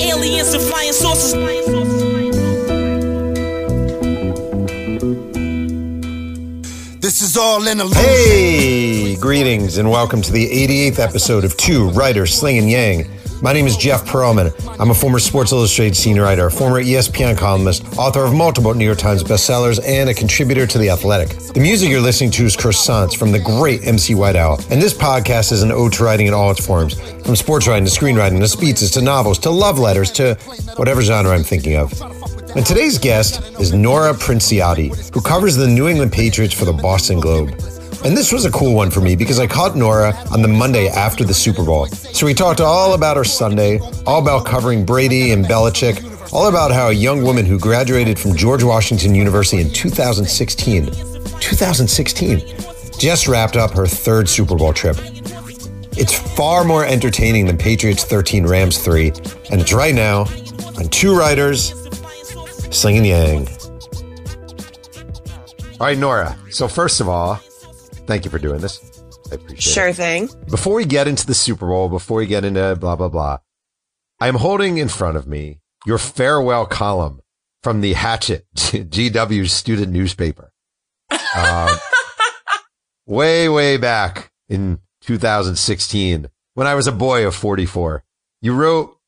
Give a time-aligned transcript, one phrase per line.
[0.00, 1.32] Aliens and flying saucers.
[7.00, 11.90] This is all in a Hey, greetings and welcome to the 88th episode of Two
[11.90, 13.10] Writers Slinging Yang.
[13.42, 14.52] My name is Jeff Pearlman.
[14.78, 18.98] I'm a former Sports Illustrated senior writer, former ESPN columnist, author of multiple New York
[18.98, 21.36] Times bestsellers, and a contributor to The Athletic.
[21.52, 24.60] The music you're listening to is Croissants from the great MC White Owl.
[24.70, 27.84] And this podcast is an ode to writing in all its forms, from sports writing
[27.84, 30.34] to screenwriting to speeches to novels to love letters to
[30.76, 31.92] whatever genre I'm thinking of.
[32.54, 37.18] And today's guest is Nora Princiotti, who covers the New England Patriots for the Boston
[37.18, 37.58] Globe.
[38.04, 40.88] And this was a cool one for me because I caught Nora on the Monday
[40.88, 41.86] after the Super Bowl.
[41.86, 46.02] So we talked all about her Sunday, all about covering Brady and Belichick,
[46.32, 52.42] all about how a young woman who graduated from George Washington University in 2016, 2016,
[52.98, 54.96] just wrapped up her third Super Bowl trip.
[55.92, 59.08] It's far more entertaining than Patriots 13, Rams 3,
[59.52, 60.22] and it's right now
[60.76, 61.72] on Two Writers
[62.72, 63.48] Slinging Yang.
[65.78, 66.36] All right, Nora.
[66.50, 67.40] So, first of all,
[68.06, 69.02] thank you for doing this.
[69.30, 69.94] I appreciate Sure it.
[69.94, 70.28] Sure thing.
[70.50, 73.38] Before we get into the Super Bowl, before we get into blah, blah, blah,
[74.20, 77.20] I'm holding in front of me your farewell column
[77.62, 80.52] from the Hatchet, GW student newspaper.
[81.10, 81.76] Uh,
[83.06, 88.04] way, way back in 2016 when I was a boy of 44.
[88.40, 88.98] You wrote,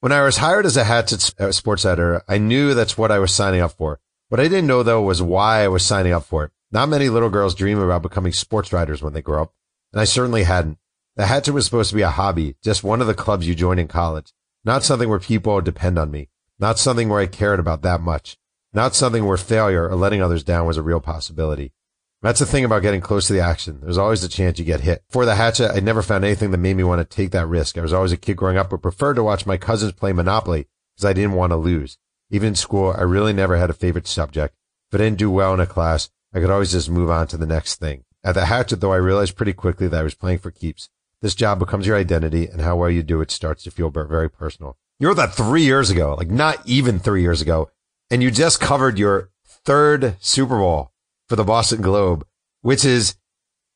[0.00, 3.18] when I was hired as a Hatchet uh, sports editor, I knew that's what I
[3.18, 4.00] was signing up for.
[4.28, 6.52] What I didn't know though was why I was signing up for it.
[6.70, 9.54] Not many little girls dream about becoming sports writers when they grow up,
[9.92, 10.78] and I certainly hadn't.
[11.16, 13.78] The Hatchet was supposed to be a hobby, just one of the clubs you join
[13.78, 14.32] in college.
[14.64, 16.28] Not something where people would depend on me.
[16.58, 18.36] Not something where I cared about that much.
[18.72, 21.72] Not something where failure or letting others down was a real possibility.
[22.20, 23.80] That's the thing about getting close to the action.
[23.80, 25.04] There's always a chance you get hit.
[25.08, 27.78] For the hatchet, I never found anything that made me want to take that risk.
[27.78, 30.66] I was always a kid growing up who preferred to watch my cousins play Monopoly
[30.94, 31.96] because I didn't want to lose.
[32.30, 34.54] Even in school, I really never had a favorite subject.
[34.90, 37.36] If I didn't do well in a class, I could always just move on to
[37.36, 38.04] the next thing.
[38.22, 40.88] At the hatchet, though, I realized pretty quickly that I was playing for keeps.
[41.20, 44.30] This job becomes your identity and how well you do it starts to feel very
[44.30, 44.76] personal.
[45.00, 47.70] You wrote that three years ago, like not even three years ago.
[48.08, 50.92] And you just covered your third Super Bowl
[51.28, 52.24] for the Boston Globe,
[52.60, 53.16] which is,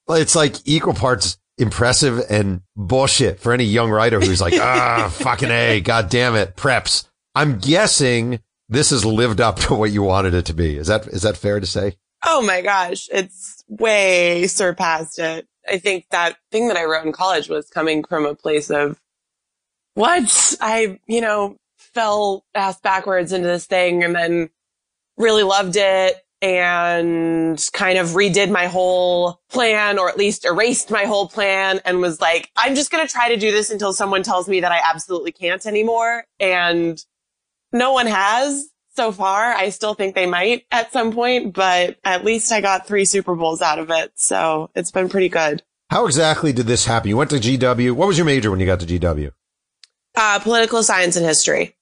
[0.09, 5.51] it's like equal parts impressive and bullshit for any young writer who's like, ah, fucking
[5.51, 7.09] A, god damn it, preps.
[7.35, 10.77] I'm guessing this has lived up to what you wanted it to be.
[10.77, 11.97] Is that, is that fair to say?
[12.25, 15.47] Oh my gosh, it's way surpassed it.
[15.69, 19.01] I think that thing that I wrote in college was coming from a place of
[19.95, 24.51] what I, you know, fell ass backwards into this thing and then
[25.17, 31.05] really loved it and kind of redid my whole plan or at least erased my
[31.05, 34.25] whole plan and was like, I'm just going to try to do this until someone
[34.25, 36.25] tells me that I absolutely can't anymore.
[36.41, 37.03] And
[37.73, 39.53] no one has so far.
[39.53, 43.35] I still think they might at some point, but at least I got three Super
[43.35, 44.13] Bowls out of it.
[44.15, 45.63] So it's been pretty good.
[45.91, 47.09] How exactly did this happen?
[47.09, 47.93] You went to GW.
[47.93, 49.31] What was your major when you got to GW?
[50.15, 51.77] Uh, political science and history.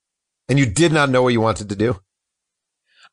[0.48, 2.00] And you did not know what you wanted to do?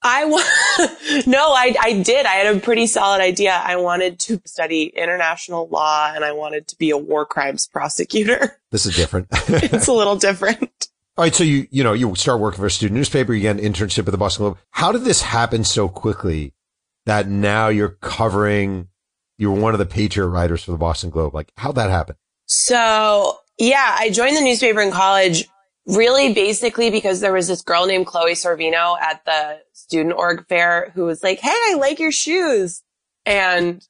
[0.03, 2.25] I wa- no, I, I did.
[2.25, 3.59] I had a pretty solid idea.
[3.63, 8.59] I wanted to study international law and I wanted to be a war crimes prosecutor.
[8.71, 9.27] This is different.
[9.31, 10.87] it's a little different.
[11.17, 11.33] All right.
[11.33, 14.05] So you, you know, you start working for a student newspaper, you get an internship
[14.05, 14.57] at the Boston Globe.
[14.71, 16.53] How did this happen so quickly
[17.07, 18.89] that now you're covering,
[19.37, 21.33] you're one of the Patriot writers for the Boston Globe?
[21.33, 22.17] Like how'd that happen?
[22.45, 25.49] So yeah, I joined the newspaper in college
[25.87, 30.91] really basically because there was this girl named Chloe Sorvino at the student org fair
[30.93, 32.83] who was like, Hey, I like your shoes.
[33.25, 33.83] And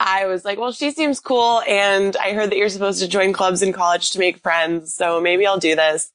[0.00, 1.62] I was like, well, she seems cool.
[1.68, 4.94] And I heard that you're supposed to join clubs in college to make friends.
[4.94, 6.10] So maybe I'll do this.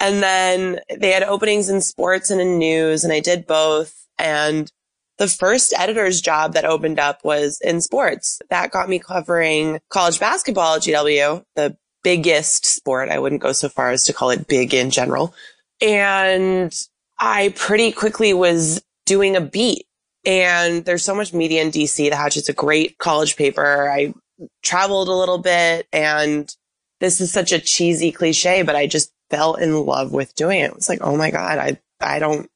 [0.00, 3.94] And then they had openings in sports and in news and I did both.
[4.18, 4.70] And
[5.18, 8.40] the first editor's job that opened up was in sports.
[8.50, 13.08] That got me covering college basketball at GW, the biggest sport.
[13.08, 15.34] I wouldn't go so far as to call it big in general.
[15.80, 16.72] And
[17.18, 19.86] I pretty quickly was doing a beat
[20.24, 22.10] and there's so much media in DC.
[22.10, 23.90] The Hatchet's a great college paper.
[23.90, 24.14] I
[24.62, 26.54] traveled a little bit and
[27.00, 30.70] this is such a cheesy cliche, but I just fell in love with doing it.
[30.70, 32.48] It was like, oh my God, I, I don't,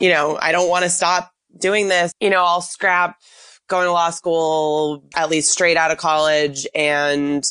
[0.00, 2.12] you know, I don't want to stop doing this.
[2.20, 3.18] You know, I'll scrap
[3.68, 7.44] going to law school, at least straight out of college and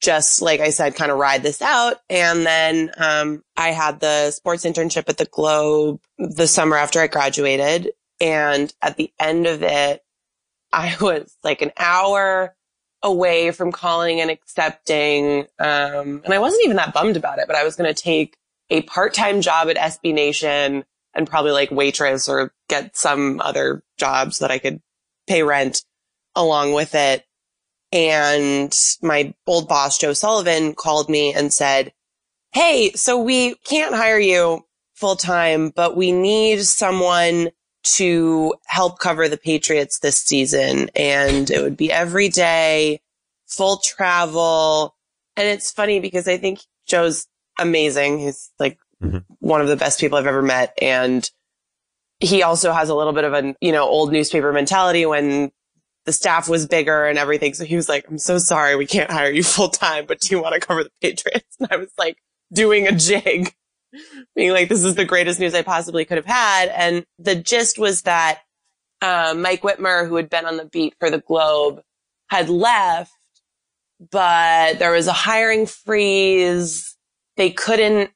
[0.00, 1.98] just like I said, kind of ride this out.
[2.10, 7.06] And then, um, I had the sports internship at the Globe the summer after I
[7.06, 7.92] graduated.
[8.20, 10.02] And at the end of it,
[10.72, 12.54] I was like an hour
[13.02, 15.40] away from calling and accepting.
[15.58, 18.36] Um, and I wasn't even that bummed about it, but I was going to take
[18.70, 20.84] a part-time job at SB Nation
[21.14, 24.80] and probably like waitress or get some other jobs that I could
[25.26, 25.84] pay rent
[26.34, 27.24] along with it.
[27.90, 31.92] And my old boss, Joe Sullivan, called me and said,
[32.52, 34.64] Hey, so we can't hire you
[34.94, 37.50] full time, but we need someone
[37.82, 40.90] to help cover the Patriots this season.
[40.94, 43.00] And it would be every day,
[43.46, 44.94] full travel.
[45.36, 47.26] And it's funny because I think Joe's
[47.58, 48.18] amazing.
[48.18, 49.18] He's like mm-hmm.
[49.40, 50.76] one of the best people I've ever met.
[50.80, 51.28] And
[52.20, 55.50] he also has a little bit of a, you know, old newspaper mentality when
[56.04, 57.54] the staff was bigger and everything.
[57.54, 58.76] So he was like, I'm so sorry.
[58.76, 61.46] We can't hire you full time, but do you want to cover the Patriots?
[61.60, 62.16] And I was like
[62.52, 63.54] doing a jig
[64.36, 66.68] being like, this is the greatest news I possibly could have had.
[66.68, 68.40] And the gist was that,
[69.00, 71.82] um, Mike Whitmer, who had been on the beat for the Globe,
[72.28, 73.12] had left,
[74.10, 76.96] but there was a hiring freeze.
[77.36, 78.10] They couldn't,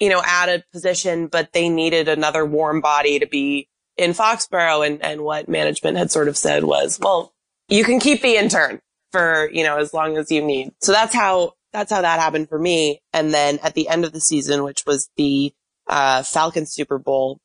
[0.00, 4.86] you know, add a position, but they needed another warm body to be in Foxborough.
[4.86, 7.32] And, and what management had sort of said was, well,
[7.68, 8.80] you can keep the intern
[9.12, 10.72] for, you know, as long as you need.
[10.80, 13.02] So that's how that's how that happened for me.
[13.12, 15.52] And then at the end of the season, which was the
[15.88, 17.40] uh, Falcons Super Bowl,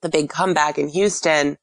[0.00, 1.58] the big comeback in Houston,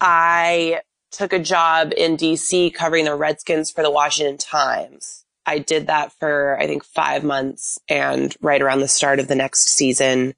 [0.00, 0.80] I
[1.12, 5.26] took a job in DC covering the Redskins for the Washington Times.
[5.44, 7.78] I did that for, I think, five months.
[7.86, 10.34] And right around the start of the next season,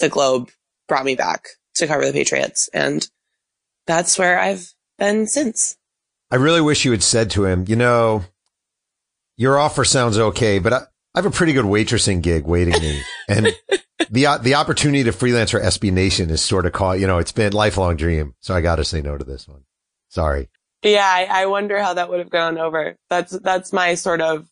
[0.00, 0.50] the Globe
[0.86, 2.68] brought me back to cover the Patriots.
[2.74, 3.08] And
[3.86, 5.78] that's where I've been since.
[6.30, 8.24] I really wish you had said to him, you know,
[9.42, 10.76] your offer sounds okay, but I,
[11.14, 13.02] I have a pretty good waitressing gig waiting me.
[13.28, 13.46] And
[14.10, 17.32] the, the opportunity to freelance for SB Nation is sort of caught, you know, it's
[17.32, 18.34] been lifelong dream.
[18.40, 19.64] So I got to say no to this one.
[20.08, 20.48] Sorry.
[20.82, 21.04] Yeah.
[21.04, 22.96] I, I wonder how that would have gone over.
[23.10, 24.48] That's, that's my sort of,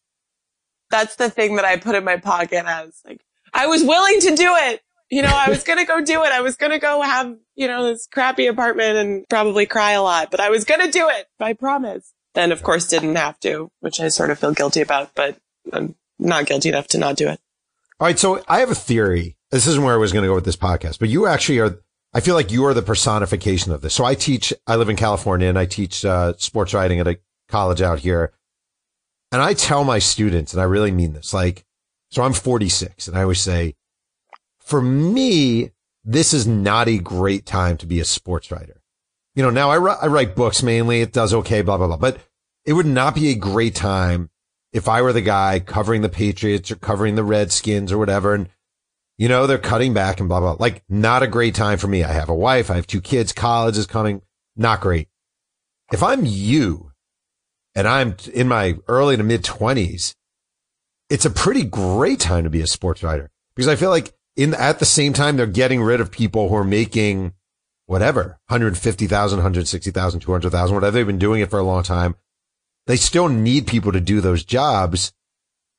[0.91, 3.21] that's the thing that I put in my pocket as like,
[3.55, 4.81] I was willing to do it.
[5.09, 6.33] You know, I was going to go do it.
[6.33, 10.03] I was going to go have, you know, this crappy apartment and probably cry a
[10.03, 11.27] lot, but I was going to do it.
[11.41, 15.15] I promise then of course didn't have to, which I sort of feel guilty about,
[15.15, 15.37] but
[15.73, 17.41] I'm not guilty enough to not do it.
[17.99, 18.19] All right.
[18.19, 19.37] So I have a theory.
[19.51, 21.81] This isn't where I was going to go with this podcast, but you actually are,
[22.15, 23.95] I feel like you are the personification of this.
[23.95, 27.19] So I teach, I live in California and I teach uh, sports writing at a
[27.49, 28.33] college out here.
[29.33, 31.65] And I tell my students, and I really mean this, like,
[32.11, 33.77] so I'm 46 and I always say,
[34.59, 35.71] for me,
[36.05, 38.80] this is not a great time to be a sports writer
[39.41, 41.01] you know, now I, I write books mainly.
[41.01, 41.97] It does okay, blah, blah, blah.
[41.97, 42.19] But
[42.67, 44.29] it would not be a great time
[44.71, 48.35] if I were the guy covering the Patriots or covering the Redskins or whatever.
[48.35, 48.51] And,
[49.17, 50.57] you know, they're cutting back and blah, blah.
[50.59, 52.05] Like, not a great time for me.
[52.05, 52.71] I have a wife.
[52.71, 53.33] I have two kids.
[53.33, 54.21] College is coming.
[54.57, 55.09] Not great.
[55.91, 56.93] If I'm you
[57.75, 60.17] and I'm in my early to mid twenties,
[61.09, 64.53] it's a pretty great time to be a sports writer because I feel like in
[64.53, 67.33] at the same time, they're getting rid of people who are making
[67.91, 70.93] whatever, 150,000, 160,000, 200,000, whatever.
[70.93, 72.15] They've been doing it for a long time.
[72.87, 75.13] They still need people to do those jobs.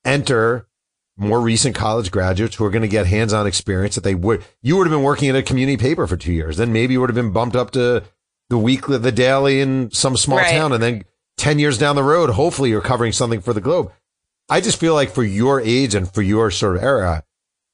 [0.04, 0.68] Enter
[1.16, 4.76] more recent college graduates who are going to get hands-on experience that they would, you
[4.76, 6.58] would have been working at a community paper for two years.
[6.58, 8.02] Then maybe you would have been bumped up to
[8.50, 10.50] the weekly, the daily in some small right.
[10.50, 10.74] town.
[10.74, 11.04] And then
[11.38, 13.90] 10 years down the road, hopefully you're covering something for the Globe.
[14.50, 17.24] I just feel like for your age and for your sort of era,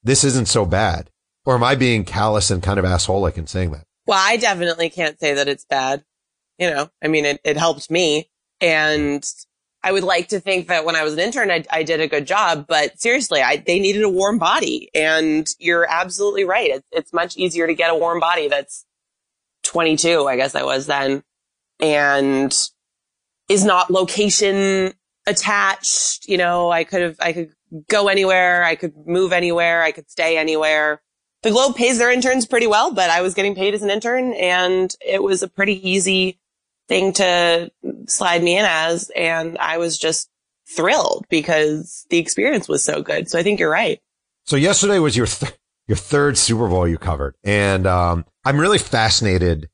[0.05, 1.11] this isn't so bad.
[1.45, 3.88] Or am I being callous and kind of assholic in saying that?
[4.09, 6.03] Well, I definitely can't say that it's bad.
[6.59, 8.31] You know, I mean, it, it helped me.
[8.59, 9.23] And
[9.85, 12.09] I would like to think that when I was an intern, I, I did a
[12.09, 14.89] good job, but seriously, I, they needed a warm body.
[14.95, 16.71] And you're absolutely right.
[16.71, 18.87] It, it's much easier to get a warm body that's
[19.65, 21.23] 22, I guess I was then,
[21.79, 22.57] and
[23.51, 24.95] is not location
[25.27, 26.27] attached.
[26.27, 27.53] You know, I could have, I could
[27.91, 28.65] go anywhere.
[28.65, 29.83] I could move anywhere.
[29.83, 31.03] I could stay anywhere
[31.43, 34.33] the Globe pays their interns pretty well, but I was getting paid as an intern
[34.35, 36.39] and it was a pretty easy
[36.89, 37.71] thing to
[38.07, 39.11] slide me in as.
[39.15, 40.29] And I was just
[40.69, 43.31] thrilled because the experience was so good.
[43.31, 44.01] So I think you're right.
[44.47, 45.53] So yesterday was your, th-
[45.87, 47.37] your third Super Bowl you covered.
[47.45, 49.69] And, um, I'm really fascinated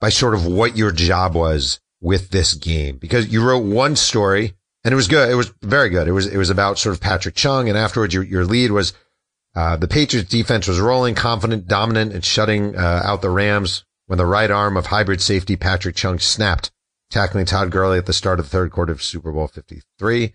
[0.00, 4.54] by sort of what your job was with this game because you wrote one story
[4.84, 5.28] and it was good.
[5.28, 6.08] It was very good.
[6.08, 7.68] It was, it was about sort of Patrick Chung.
[7.68, 8.94] And afterwards your, your lead was
[9.54, 14.18] uh, the Patriots defense was rolling, confident, dominant, and shutting uh, out the Rams when
[14.18, 16.70] the right arm of hybrid safety Patrick Chung snapped,
[17.10, 20.34] tackling Todd Gurley at the start of the third quarter of Super Bowl 53.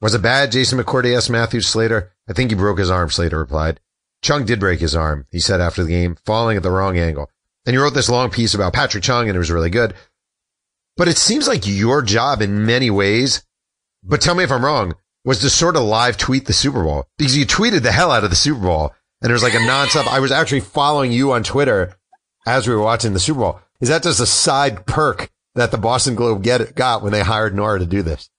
[0.00, 0.52] Was it bad?
[0.52, 2.12] Jason McCourty asked Matthew Slater.
[2.28, 3.80] I think he broke his arm, Slater replied.
[4.22, 7.30] Chung did break his arm, he said after the game, falling at the wrong angle.
[7.66, 9.94] And you wrote this long piece about Patrick Chung and it was really good.
[10.96, 13.42] But it seems like your job in many ways,
[14.02, 17.06] but tell me if I'm wrong, was to sort of live tweet the Super Bowl
[17.18, 19.58] because you tweeted the hell out of the Super Bowl and there was like a
[19.58, 20.06] nonstop.
[20.06, 21.96] I was actually following you on Twitter
[22.46, 23.60] as we were watching the Super Bowl.
[23.80, 27.54] Is that just a side perk that the Boston Globe get got when they hired
[27.54, 28.30] Nora to do this?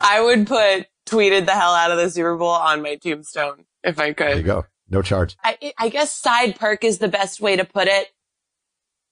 [0.00, 3.98] I would put tweeted the hell out of the Super Bowl on my tombstone if
[3.98, 4.28] I could.
[4.28, 4.64] There you go.
[4.88, 5.36] No charge.
[5.42, 8.08] I, I guess side perk is the best way to put it.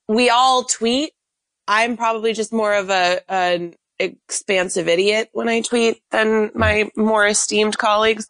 [0.08, 1.12] We all tweet.
[1.66, 7.26] I'm probably just more of a, an expansive idiot when I tweet than my more
[7.26, 8.28] esteemed colleagues.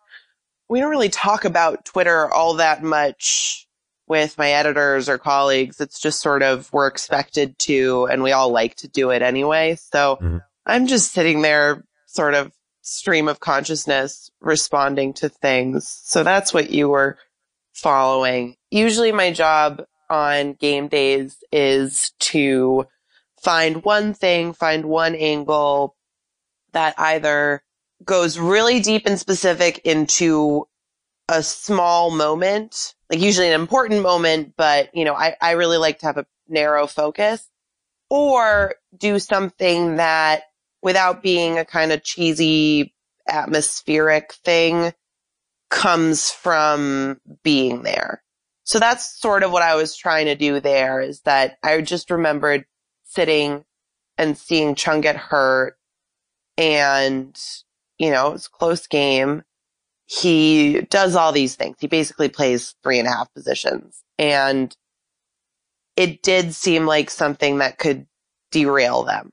[0.69, 3.67] We don't really talk about Twitter all that much
[4.07, 5.81] with my editors or colleagues.
[5.81, 9.77] It's just sort of we're expected to, and we all like to do it anyway.
[9.77, 10.43] So Mhm.
[10.67, 12.53] I'm just sitting there sort of
[12.83, 16.01] stream of consciousness responding to things.
[16.05, 17.17] So that's what you were
[17.75, 18.57] following.
[18.71, 22.87] Usually my job on game days is to
[23.43, 25.97] find one thing, find one angle
[26.73, 27.63] that either
[28.05, 30.67] goes really deep and specific into
[31.29, 36.01] a small moment, like usually an important moment, but you know, I, I really like
[36.01, 37.49] to have a narrow focus
[38.11, 40.43] or do something that
[40.83, 42.95] without being a kind of cheesy
[43.29, 44.93] atmospheric thing
[45.71, 48.23] comes from being there.
[48.65, 52.11] So that's sort of what I was trying to do there is that I just
[52.11, 52.65] remembered
[53.05, 53.65] sitting
[54.19, 55.77] and seeing Chung get hurt
[56.57, 57.39] and,
[57.99, 59.43] you know, it's a close game.
[60.07, 61.77] He does all these things.
[61.81, 64.77] He basically plays three and a half positions and
[65.97, 68.07] it did seem like something that could
[68.51, 69.31] derail them.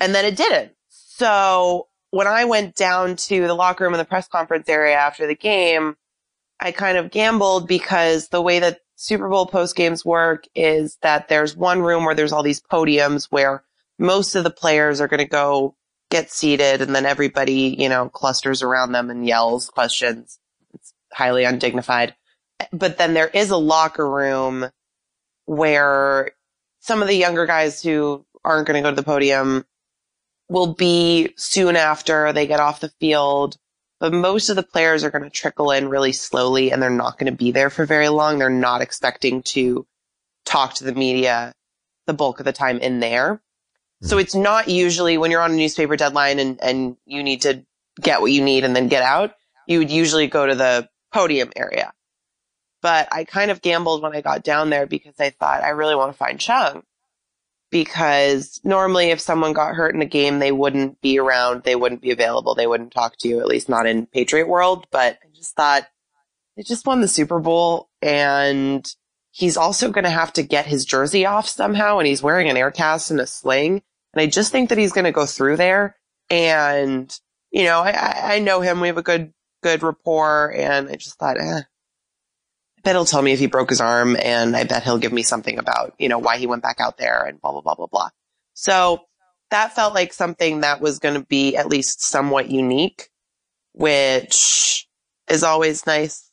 [0.00, 0.72] And then it didn't.
[0.88, 5.26] So when I went down to the locker room in the press conference area after
[5.26, 5.96] the game,
[6.60, 11.26] I kind of gambled because the way that Super Bowl post games work is that
[11.26, 13.64] there's one room where there's all these podiums where
[13.98, 15.74] most of the players are going to go
[16.08, 20.38] get seated and then everybody, you know, clusters around them and yells questions.
[20.72, 22.14] It's highly undignified.
[22.72, 24.70] But then there is a locker room
[25.46, 26.30] where
[26.78, 29.64] some of the younger guys who aren't going to go to the podium
[30.48, 33.56] will be soon after they get off the field.
[34.02, 37.18] But most of the players are going to trickle in really slowly and they're not
[37.18, 38.36] going to be there for very long.
[38.36, 39.86] They're not expecting to
[40.44, 41.54] talk to the media
[42.08, 43.40] the bulk of the time in there.
[44.02, 44.22] So hmm.
[44.22, 47.64] it's not usually when you're on a newspaper deadline and, and you need to
[48.00, 49.34] get what you need and then get out,
[49.68, 51.92] you would usually go to the podium area.
[52.80, 55.94] But I kind of gambled when I got down there because I thought I really
[55.94, 56.82] want to find Chung.
[57.72, 62.02] Because normally if someone got hurt in a game, they wouldn't be around, they wouldn't
[62.02, 64.86] be available, they wouldn't talk to you, at least not in Patriot world.
[64.92, 65.88] But I just thought
[66.56, 68.86] they just won the Super Bowl and
[69.30, 72.58] he's also going to have to get his jersey off somehow and he's wearing an
[72.58, 73.82] air cast and a sling.
[74.12, 75.96] And I just think that he's going to go through there.
[76.28, 77.18] And,
[77.50, 78.80] you know, I- I, know him.
[78.80, 80.52] We have a good, good rapport.
[80.54, 81.62] And I just thought, eh,
[82.82, 84.16] bet he'll tell me if he broke his arm.
[84.22, 86.98] And I bet he'll give me something about, you know, why he went back out
[86.98, 88.08] there and blah, blah, blah, blah, blah.
[88.54, 89.02] So
[89.50, 93.08] that felt like something that was going to be at least somewhat unique,
[93.72, 94.88] which
[95.28, 96.30] is always nice.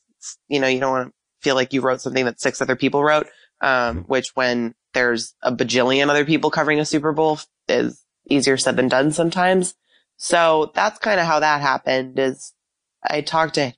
[0.48, 3.02] You know, you don't want to feel like you wrote something that six other people
[3.02, 3.26] wrote,
[3.60, 7.38] um, which when there's a bajillion other people covering a Super Bowl
[7.68, 9.74] is easier said than done sometimes.
[10.16, 12.52] So that's kind of how that happened is
[13.02, 13.72] I talked to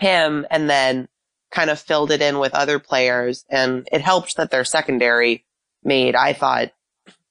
[0.00, 1.08] him and then
[1.54, 5.46] kind of filled it in with other players and it helped that their secondary
[5.84, 6.72] made, I thought,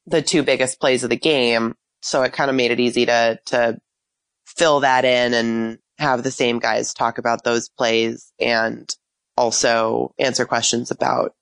[0.08, 1.76] the two biggest plays of the game.
[2.02, 3.82] So it kind of made it easy to, to
[4.46, 8.90] fill that in and have the same guys talk about those plays and
[9.36, 11.36] also answer questions about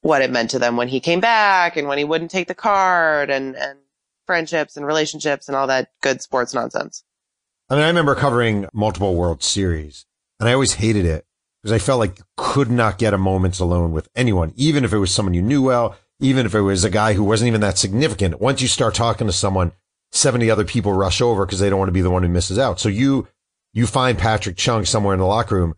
[0.00, 2.54] what it meant to them when he came back and when he wouldn't take the
[2.54, 3.78] card and, and
[4.26, 7.04] friendships and relationships and all that good sports nonsense.
[7.68, 10.06] I mean, I remember covering multiple World Series
[10.40, 11.25] and I always hated it
[11.66, 14.92] because I felt like you could not get a moment's alone with anyone, even if
[14.92, 17.60] it was someone you knew well, even if it was a guy who wasn't even
[17.62, 18.40] that significant.
[18.40, 19.72] Once you start talking to someone,
[20.12, 22.56] 70 other people rush over because they don't want to be the one who misses
[22.56, 22.78] out.
[22.78, 23.26] So you,
[23.72, 25.74] you find Patrick Chung somewhere in the locker room.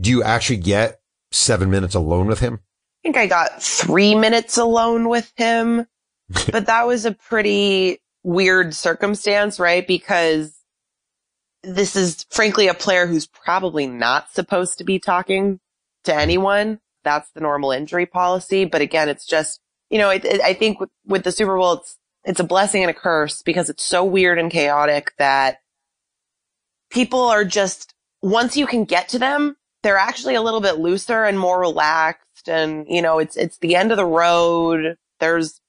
[0.00, 2.54] Do you actually get seven minutes alone with him?
[2.54, 5.86] I think I got three minutes alone with him,
[6.50, 9.86] but that was a pretty weird circumstance, right?
[9.86, 10.59] Because
[11.62, 15.60] this is frankly a player who's probably not supposed to be talking
[16.04, 16.80] to anyone.
[17.04, 18.64] That's the normal injury policy.
[18.64, 21.74] But again, it's just, you know, it, it, I think with, with the Super Bowl,
[21.74, 25.58] it's, it's a blessing and a curse because it's so weird and chaotic that
[26.90, 31.24] people are just, once you can get to them, they're actually a little bit looser
[31.24, 32.48] and more relaxed.
[32.48, 34.96] And, you know, it's, it's the end of the road.
[35.18, 35.60] There's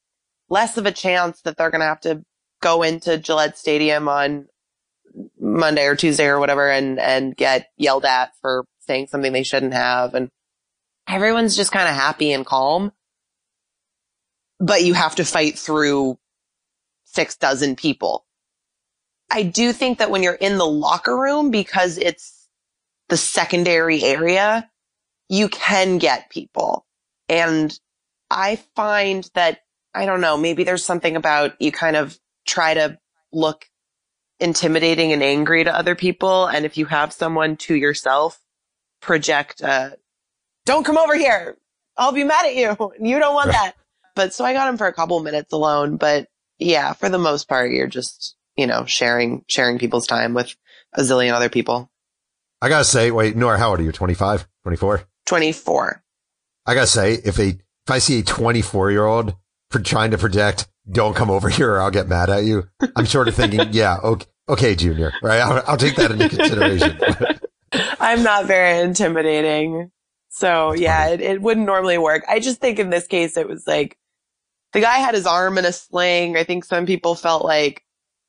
[0.50, 2.24] less of a chance that they're going to have to
[2.62, 4.48] go into Gillette Stadium on
[5.40, 9.74] Monday or Tuesday or whatever and, and get yelled at for saying something they shouldn't
[9.74, 10.14] have.
[10.14, 10.30] And
[11.08, 12.92] everyone's just kind of happy and calm.
[14.60, 16.18] But you have to fight through
[17.06, 18.26] six dozen people.
[19.30, 22.48] I do think that when you're in the locker room, because it's
[23.10, 24.70] the secondary area,
[25.30, 26.86] you can get people.
[27.30, 27.78] And
[28.30, 29.60] I find that,
[29.94, 32.98] I don't know, maybe there's something about you kind of try to
[33.32, 33.66] look
[34.42, 36.48] intimidating and angry to other people.
[36.48, 38.40] And if you have someone to yourself
[39.02, 39.92] project, uh,
[40.66, 41.58] don't come over here.
[41.98, 42.76] I'll be mad at you.
[43.00, 43.74] You don't want that.
[44.16, 45.98] But so I got him for a couple minutes alone.
[45.98, 50.56] But yeah, for the most part, you're just, you know, sharing, sharing people's time with
[50.94, 51.90] a zillion other people.
[52.62, 53.92] I gotta say, wait, Nora, how old are you?
[53.92, 55.04] 25, 24?
[55.26, 56.04] 24.
[56.66, 59.36] I gotta say, if a, if I see a 24 year old
[59.72, 62.68] for trying to project, don't come over here or I'll get mad at you.
[62.96, 65.40] I'm sort of thinking, yeah, okay, okay, junior, right?
[65.40, 67.00] I'll, I'll take that into consideration.
[68.00, 69.92] I'm not very intimidating.
[70.30, 72.24] So yeah, it, it wouldn't normally work.
[72.28, 73.98] I just think in this case, it was like
[74.74, 76.38] the guy had his arm in a sling.
[76.38, 77.84] I think some people felt like,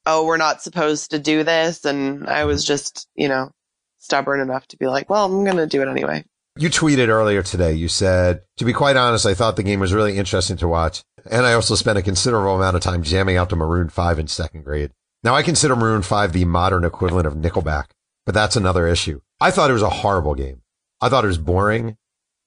[0.06, 1.84] oh, we're not supposed to do this.
[1.84, 2.68] And I was mm-hmm.
[2.68, 3.50] just, you know,
[3.98, 6.24] stubborn enough to be like, well, I'm going to do it anyway.
[6.58, 7.72] You tweeted earlier today.
[7.72, 11.02] You said, to be quite honest, I thought the game was really interesting to watch.
[11.30, 14.26] And I also spent a considerable amount of time jamming out to Maroon 5 in
[14.26, 14.90] second grade.
[15.24, 17.90] Now I consider Maroon 5 the modern equivalent of Nickelback,
[18.26, 19.20] but that's another issue.
[19.40, 20.62] I thought it was a horrible game.
[21.00, 21.96] I thought it was boring.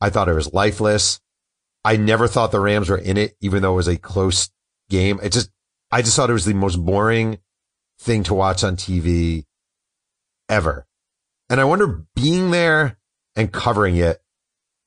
[0.02, 1.20] I thought it was lifeless.
[1.84, 4.50] I never thought the Rams were in it, even though it was a close
[4.90, 5.20] game.
[5.22, 5.52] It just,
[5.92, 7.40] I just thought it was the most boring
[8.00, 9.46] thing to watch on TV
[10.50, 10.86] ever.
[11.50, 12.98] And I wonder being there
[13.36, 14.22] and covering it,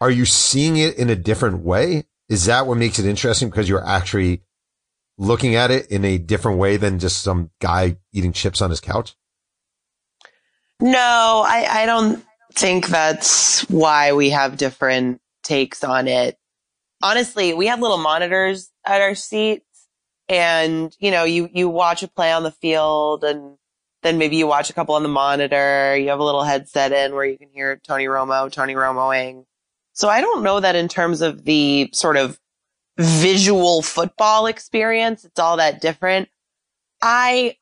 [0.00, 2.04] are you seeing it in a different way?
[2.28, 3.49] Is that what makes it interesting?
[3.49, 4.42] Because you're actually
[5.18, 8.80] looking at it in a different way than just some guy eating chips on his
[8.80, 9.14] couch?
[10.80, 16.38] No, I, I don't think that's why we have different takes on it.
[17.02, 19.64] Honestly, we had little monitors at our seats
[20.28, 23.56] and, you know, you, you watch a play on the field and
[24.02, 25.97] then maybe you watch a couple on the monitor.
[25.97, 29.45] You have a little headset in where you can hear Tony Romo, Tony Romoing.
[29.93, 32.38] So I don't know that in terms of the sort of
[32.99, 36.28] visual football experience, it's all that different.
[37.00, 37.56] I,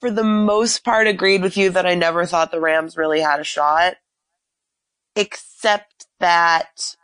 [0.00, 3.40] for the most part, agreed with you that I never thought the Rams really had
[3.40, 3.96] a shot,
[5.16, 6.96] except that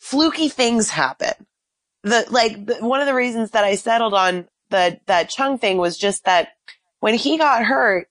[0.00, 1.46] fluky things happen.
[2.02, 5.96] The, like, one of the reasons that I settled on the, that Chung thing was
[5.96, 6.48] just that
[7.00, 8.08] when he got hurt,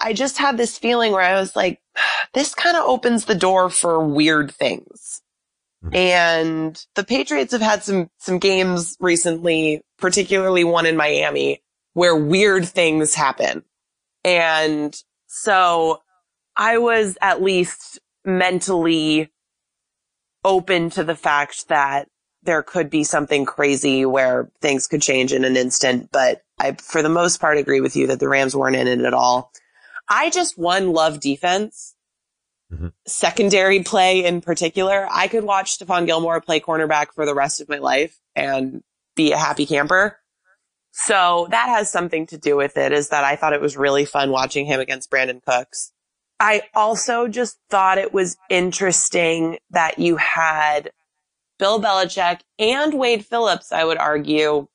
[0.00, 1.80] I just had this feeling where I was like,
[2.34, 5.22] this kind of opens the door for weird things.
[5.84, 5.96] Mm-hmm.
[5.96, 12.66] And the Patriots have had some, some games recently, particularly one in Miami where weird
[12.66, 13.62] things happen.
[14.24, 14.94] And
[15.26, 16.00] so
[16.56, 19.30] I was at least mentally
[20.44, 22.08] open to the fact that
[22.42, 26.10] there could be something crazy where things could change in an instant.
[26.12, 29.00] But I, for the most part, agree with you that the Rams weren't in it
[29.00, 29.50] at all.
[30.08, 31.93] I just one love defense.
[32.74, 32.88] Mm-hmm.
[33.06, 35.06] Secondary play in particular.
[35.10, 38.82] I could watch Stephon Gilmore play cornerback for the rest of my life and
[39.14, 40.18] be a happy camper.
[40.92, 44.04] So that has something to do with it is that I thought it was really
[44.04, 45.92] fun watching him against Brandin Cooks.
[46.40, 50.90] I also just thought it was interesting that you had
[51.58, 54.66] Bill Belichick and Wade Phillips, I would argue,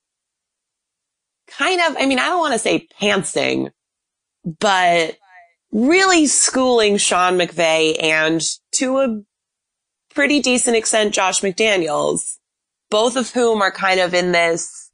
[1.48, 3.72] kind of, I mean, I don't want to say pantsing,
[4.44, 5.18] but
[5.72, 8.42] really schooling Sean McVay and
[8.74, 9.22] to a
[10.14, 12.38] pretty decent extent, Josh McDaniels,
[12.90, 14.92] both of whom are kind of in this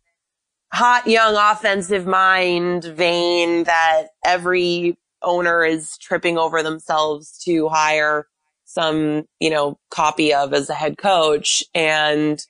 [0.74, 8.28] hot young offensive mind vein that every owner is tripping over themselves to hire
[8.66, 11.64] some, you know, copy of as a head coach.
[11.74, 12.44] And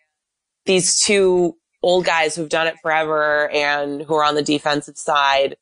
[0.65, 5.55] these two old guys who've done it forever and who are on the defensive side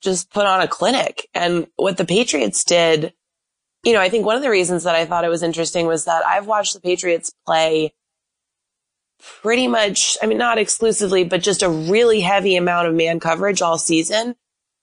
[0.00, 1.28] just put on a clinic.
[1.34, 3.12] And what the Patriots did,
[3.84, 6.04] you know, I think one of the reasons that I thought it was interesting was
[6.04, 7.92] that I've watched the Patriots play
[9.42, 13.60] pretty much, I mean, not exclusively, but just a really heavy amount of man coverage
[13.60, 14.34] all season.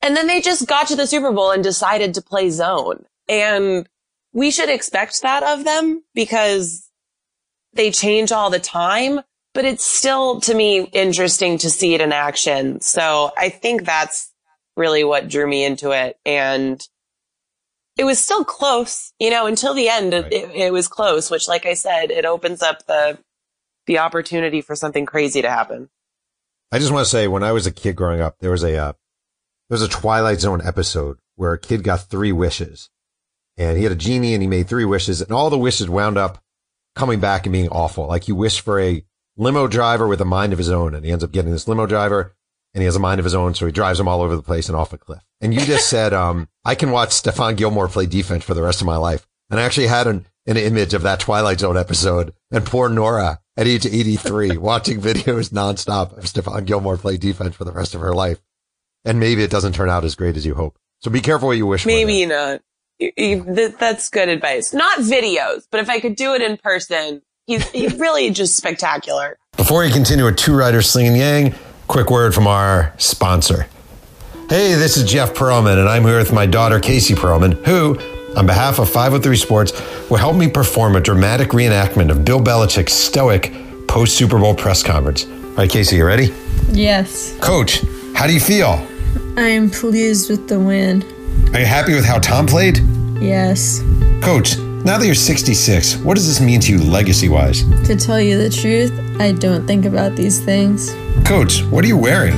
[0.01, 3.05] And then they just got to the Super Bowl and decided to play zone.
[3.27, 3.89] And
[4.33, 6.89] we should expect that of them because
[7.73, 9.21] they change all the time
[9.57, 12.79] but it's still to me interesting to see it in action.
[12.79, 14.31] So I think that's
[14.77, 16.17] really what drew me into it.
[16.25, 16.81] And
[17.97, 20.31] it was still close, you know, until the end, right.
[20.31, 23.17] it, it, was close, which like I said, it opens up the,
[23.87, 25.89] the opportunity for something crazy to happen.
[26.71, 28.77] I just want to say when I was a kid growing up, there was a,
[28.77, 28.93] uh,
[29.69, 32.89] there's a Twilight Zone episode where a kid got three wishes
[33.57, 36.17] and he had a genie and he made three wishes and all the wishes wound
[36.17, 36.43] up
[36.95, 38.07] coming back and being awful.
[38.07, 39.03] Like he wished for a
[39.37, 41.85] limo driver with a mind of his own and he ends up getting this limo
[41.85, 42.35] driver
[42.77, 43.55] and he has a mind of his own.
[43.55, 45.23] So he drives him all over the place and off a cliff.
[45.41, 48.81] And you just said, um, I can watch Stephon Gilmore play defense for the rest
[48.81, 49.25] of my life.
[49.49, 53.39] And I actually had an, an image of that Twilight Zone episode and poor Nora
[53.57, 58.01] at age 83 watching videos nonstop of Stephon Gilmore play defense for the rest of
[58.01, 58.39] her life.
[59.05, 60.77] And maybe it doesn't turn out as great as you hope.
[61.01, 61.87] So be careful what you wish for.
[61.89, 62.29] Maybe for.
[62.29, 62.61] not.
[62.99, 64.71] You- you- th- That's good advice.
[64.71, 69.39] Not videos, but if I could do it in person, he's, he's really just spectacular.
[69.55, 71.55] Before we continue with Two Writers Slinging Yang,
[71.87, 73.67] quick word from our sponsor.
[74.49, 77.99] Hey, this is Jeff Pearlman, and I'm here with my daughter, Casey Pearlman, who,
[78.37, 82.93] on behalf of 503 Sports, will help me perform a dramatic reenactment of Bill Belichick's
[82.93, 83.53] stoic
[83.87, 85.25] post Super Bowl press conference.
[85.25, 86.33] All right, Casey, you ready?
[86.69, 87.81] Yes, Coach,
[88.15, 88.85] how do you feel?
[89.37, 91.03] I am pleased with the win.
[91.53, 92.79] Are you happy with how Tom played?
[93.21, 93.81] Yes.
[94.21, 94.55] Coach,
[94.87, 97.63] now that you're 66, what does this mean to you legacy wise?
[97.87, 100.95] To tell you the truth, I don't think about these things.
[101.25, 102.37] Coach, what are you wearing?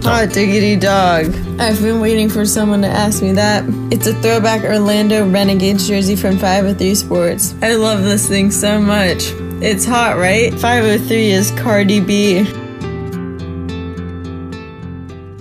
[0.00, 1.26] Hot diggity dog.
[1.60, 3.64] I've been waiting for someone to ask me that.
[3.92, 7.54] It's a throwback Orlando Renegades jersey from 503 Sports.
[7.60, 9.32] I love this thing so much.
[9.62, 10.54] It's hot, right?
[10.54, 12.38] 503 is Cardi B.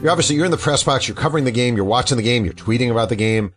[0.02, 2.44] You're obviously you're in the press box, you're covering the game, you're watching the game,
[2.44, 3.54] you're tweeting about the game.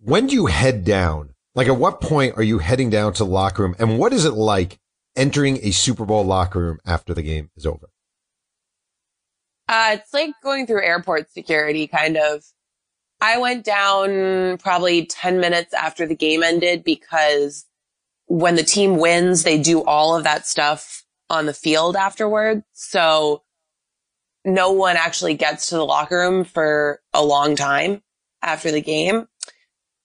[0.00, 1.34] When do you head down?
[1.58, 3.74] Like at what point are you heading down to the locker room?
[3.80, 4.78] And what is it like
[5.16, 7.88] entering a Super Bowl locker room after the game is over?
[9.68, 12.44] Uh, it's like going through airport security, kind of.
[13.20, 17.66] I went down probably 10 minutes after the game ended because
[18.26, 22.62] when the team wins, they do all of that stuff on the field afterwards.
[22.72, 23.42] So
[24.44, 28.04] no one actually gets to the locker room for a long time
[28.42, 29.26] after the game.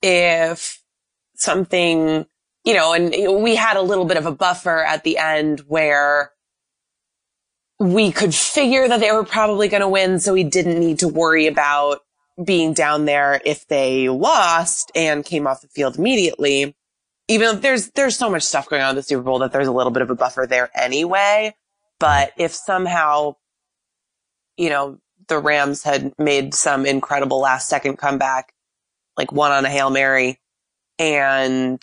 [0.01, 0.82] If
[1.43, 2.25] something,
[2.63, 6.31] you know, and we had a little bit of a buffer at the end where
[7.79, 10.19] we could figure that they were probably going to win.
[10.19, 11.99] So we didn't need to worry about
[12.43, 16.75] being down there if they lost and came off the field immediately.
[17.27, 19.71] Even there's, there's so much stuff going on in the Super Bowl that there's a
[19.71, 21.55] little bit of a buffer there anyway.
[21.99, 23.35] But if somehow,
[24.57, 28.53] you know, the Rams had made some incredible last second comeback,
[29.17, 30.39] like one on a Hail Mary
[30.99, 31.81] and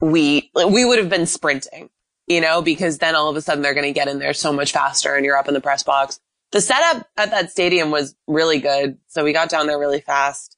[0.00, 1.90] we, we would have been sprinting
[2.28, 4.52] you know, because then all of a sudden they're going to get in there so
[4.52, 6.20] much faster and you're up in the press box.
[6.52, 8.98] The setup at that stadium was really good.
[9.08, 10.56] So we got down there really fast.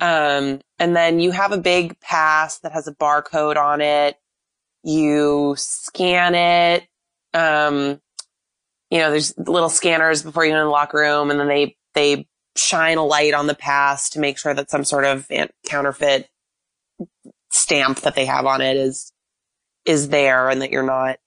[0.00, 4.16] Um, and then you have a big pass that has a barcode on it.
[4.82, 6.86] You scan it.
[7.34, 8.00] Um,
[8.90, 11.76] you know, there's little scanners before you go in the locker room and then they,
[11.94, 12.26] they
[12.56, 15.30] shine a light on the pass to make sure that some sort of
[15.66, 16.28] counterfeit
[17.50, 19.12] stamp that they have on it is
[19.84, 21.18] is there and that you're not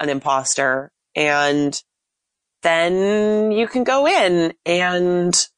[0.00, 0.92] an imposter.
[1.14, 1.80] And
[2.62, 5.48] then you can go in and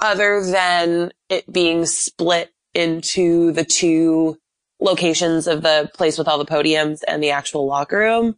[0.00, 4.36] other than it being split into the two
[4.80, 8.36] locations of the place with all the podiums and the actual locker room,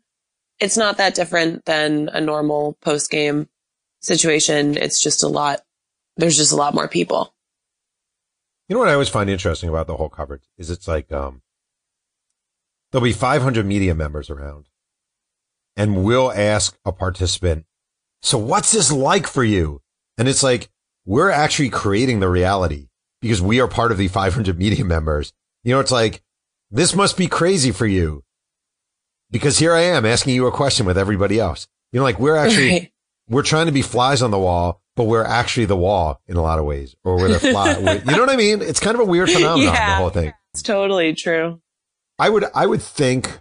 [0.60, 3.48] it's not that different than a normal post game
[4.00, 4.76] situation.
[4.76, 5.60] It's just a lot,
[6.16, 7.34] there's just a lot more people.
[8.68, 11.42] You know what I always find interesting about the whole coverage is it's like, um,
[12.90, 14.66] there'll be 500 media members around
[15.76, 17.66] and we'll ask a participant,
[18.22, 19.82] so what's this like for you?
[20.18, 20.68] And it's like,
[21.04, 22.88] we're actually creating the reality
[23.20, 25.32] because we are part of the 500 media members.
[25.62, 26.22] You know, it's like,
[26.70, 28.24] this must be crazy for you
[29.30, 31.68] because here I am asking you a question with everybody else.
[31.92, 32.92] You know, like we're actually, Right.
[33.28, 36.42] we're trying to be flies on the wall, but we're actually the wall in a
[36.42, 37.78] lot of ways or we're the fly.
[37.78, 38.60] we- you know what I mean?
[38.62, 40.32] It's kind of a weird phenomenon, the whole thing.
[40.52, 41.60] It's totally true.
[42.18, 43.40] I would I would think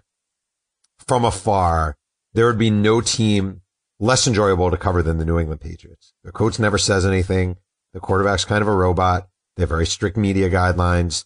[1.08, 1.98] from afar
[2.34, 3.62] there would be no team
[4.00, 6.14] less enjoyable to cover than the New England Patriots.
[6.24, 7.58] The coach never says anything.
[7.94, 9.30] The quarterback's kind of a robot.
[9.56, 11.24] They have very strict media guidelines.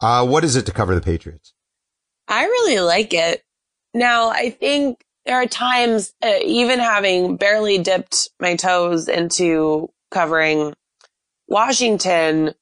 [0.00, 1.54] Uh, what is it to cover the Patriots?
[2.28, 3.42] I really like it.
[3.94, 10.74] Now, I think there are times, uh, even having barely dipped my toes into covering
[11.48, 12.54] Washington,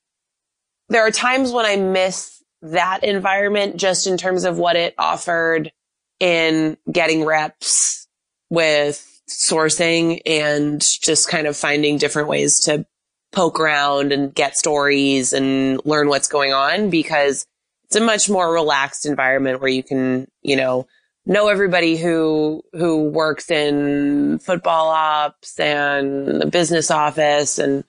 [0.89, 5.73] there are times when I miss that environment just in terms of what it offered
[6.19, 8.07] in getting reps
[8.51, 12.85] with sourcing and just kind of finding different ways to
[13.33, 17.47] poke around and get stories and learn what's going on because
[17.85, 20.87] it's a much more relaxed environment where you can, you know,
[21.27, 27.85] know everybody who who works in football ops and the business office and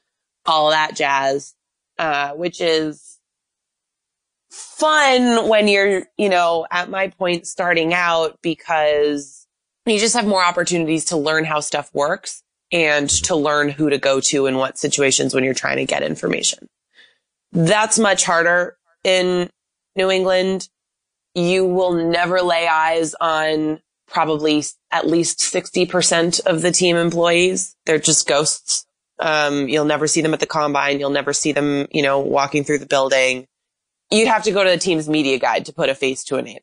[0.46, 1.56] all that jazz,
[1.98, 3.20] uh, which is
[4.50, 9.48] fun when you're, you know, at my point starting out because
[9.86, 13.98] you just have more opportunities to learn how stuff works and to learn who to
[13.98, 16.68] go to in what situations when you're trying to get information.
[17.52, 19.50] That's much harder in
[19.96, 20.70] New England.
[21.34, 27.76] You will never lay eyes on probably at least 60% of the team employees.
[27.86, 28.86] They're just ghosts.
[29.20, 31.00] Um, you'll never see them at the combine.
[31.00, 33.48] You'll never see them, you know, walking through the building.
[34.10, 36.42] You'd have to go to the team's media guide to put a face to a
[36.42, 36.60] name.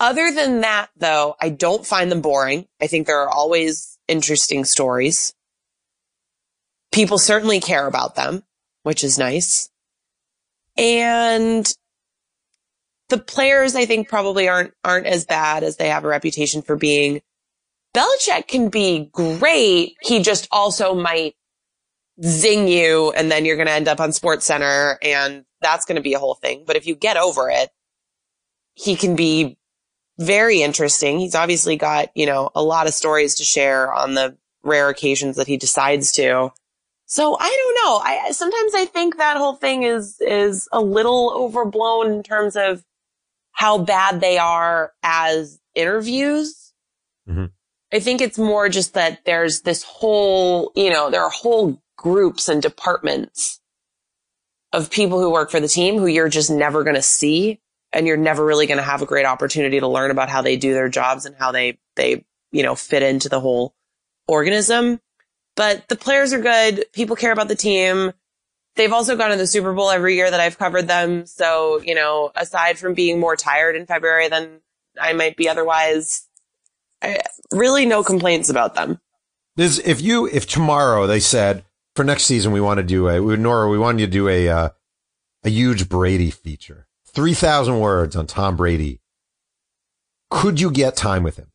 [0.00, 2.68] Other than that, though, I don't find them boring.
[2.80, 5.34] I think there are always interesting stories.
[6.92, 8.44] People certainly care about them,
[8.84, 9.70] which is nice.
[10.76, 11.68] And
[13.08, 16.76] the players, I think, probably aren't aren't as bad as they have a reputation for
[16.76, 17.22] being.
[17.94, 19.96] Belichick can be great.
[20.02, 21.34] He just also might
[22.22, 25.96] zing you, and then you're going to end up on Sports Center, and that's going
[25.96, 26.64] to be a whole thing.
[26.66, 27.70] But if you get over it,
[28.74, 29.56] he can be
[30.18, 31.18] very interesting.
[31.18, 35.36] He's obviously got you know a lot of stories to share on the rare occasions
[35.36, 36.52] that he decides to.
[37.06, 37.96] So I don't know.
[37.98, 42.84] I sometimes I think that whole thing is is a little overblown in terms of
[43.58, 46.72] how bad they are as interviews.
[47.28, 47.46] Mm-hmm.
[47.92, 52.48] I think it's more just that there's this whole, you know, there are whole groups
[52.48, 53.60] and departments
[54.72, 57.60] of people who work for the team who you're just never going to see
[57.92, 60.56] and you're never really going to have a great opportunity to learn about how they
[60.56, 63.74] do their jobs and how they, they, you know, fit into the whole
[64.28, 65.00] organism.
[65.56, 66.84] But the players are good.
[66.92, 68.12] People care about the team.
[68.78, 71.26] They've also gone to the Super Bowl every year that I've covered them.
[71.26, 74.60] So, you know, aside from being more tired in February than
[75.00, 76.28] I might be otherwise,
[77.02, 77.18] I,
[77.50, 79.00] really no complaints about them.
[79.56, 81.64] Is if you if tomorrow they said
[81.96, 84.28] for next season we want to do a we, Nora we want you to do
[84.28, 84.68] a uh,
[85.42, 89.00] a huge Brady feature, three thousand words on Tom Brady.
[90.30, 91.50] Could you get time with him?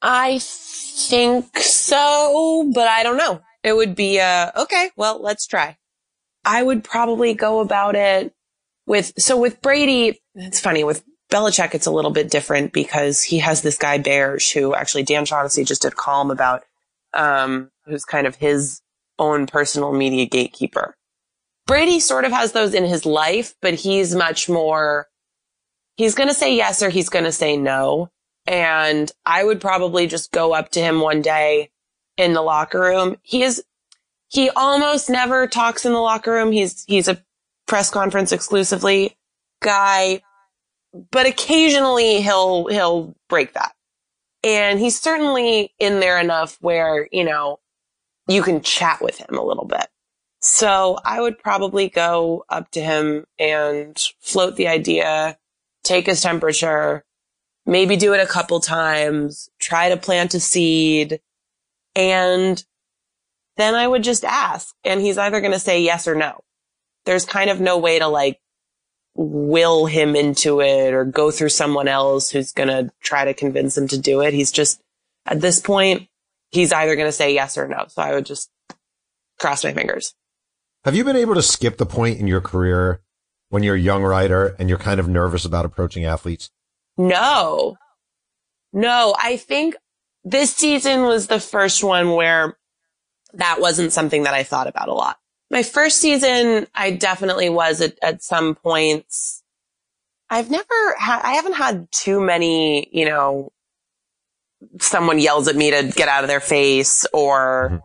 [0.00, 3.40] I think so, but I don't know.
[3.64, 4.90] It would be uh okay.
[4.96, 5.78] Well, let's try.
[6.44, 8.34] I would probably go about it
[8.86, 13.38] with, so with Brady, it's funny with Belichick, it's a little bit different because he
[13.38, 16.64] has this guy Berj who actually Dan Shaughnessy just did column about,
[17.14, 18.80] um, who's kind of his
[19.18, 20.94] own personal media gatekeeper.
[21.66, 25.08] Brady sort of has those in his life, but he's much more,
[25.96, 28.10] he's going to say yes or he's going to say no.
[28.46, 31.70] And I would probably just go up to him one day
[32.18, 33.16] in the locker room.
[33.22, 33.64] He is
[34.34, 36.50] he almost never talks in the locker room.
[36.50, 37.22] He's, he's a
[37.66, 39.16] press conference exclusively
[39.62, 40.22] guy,
[41.12, 43.74] but occasionally he'll, he'll break that.
[44.42, 47.60] And he's certainly in there enough where, you know,
[48.26, 49.86] you can chat with him a little bit.
[50.40, 55.38] So I would probably go up to him and float the idea,
[55.84, 57.04] take his temperature,
[57.64, 61.20] maybe do it a couple times, try to plant a seed
[61.94, 62.62] and
[63.56, 66.40] then I would just ask and he's either going to say yes or no.
[67.04, 68.40] There's kind of no way to like
[69.14, 73.76] will him into it or go through someone else who's going to try to convince
[73.78, 74.34] him to do it.
[74.34, 74.80] He's just
[75.26, 76.08] at this point,
[76.50, 77.84] he's either going to say yes or no.
[77.88, 78.50] So I would just
[79.38, 80.14] cross my fingers.
[80.84, 83.00] Have you been able to skip the point in your career
[83.48, 86.50] when you're a young writer and you're kind of nervous about approaching athletes?
[86.96, 87.76] No,
[88.72, 89.76] no, I think
[90.24, 92.56] this season was the first one where
[93.36, 95.18] that wasn't something that I thought about a lot.
[95.50, 99.42] My first season, I definitely was at, at some points.
[100.30, 103.52] I've never had, I haven't had too many, you know,
[104.80, 107.78] someone yells at me to get out of their face or, mm-hmm.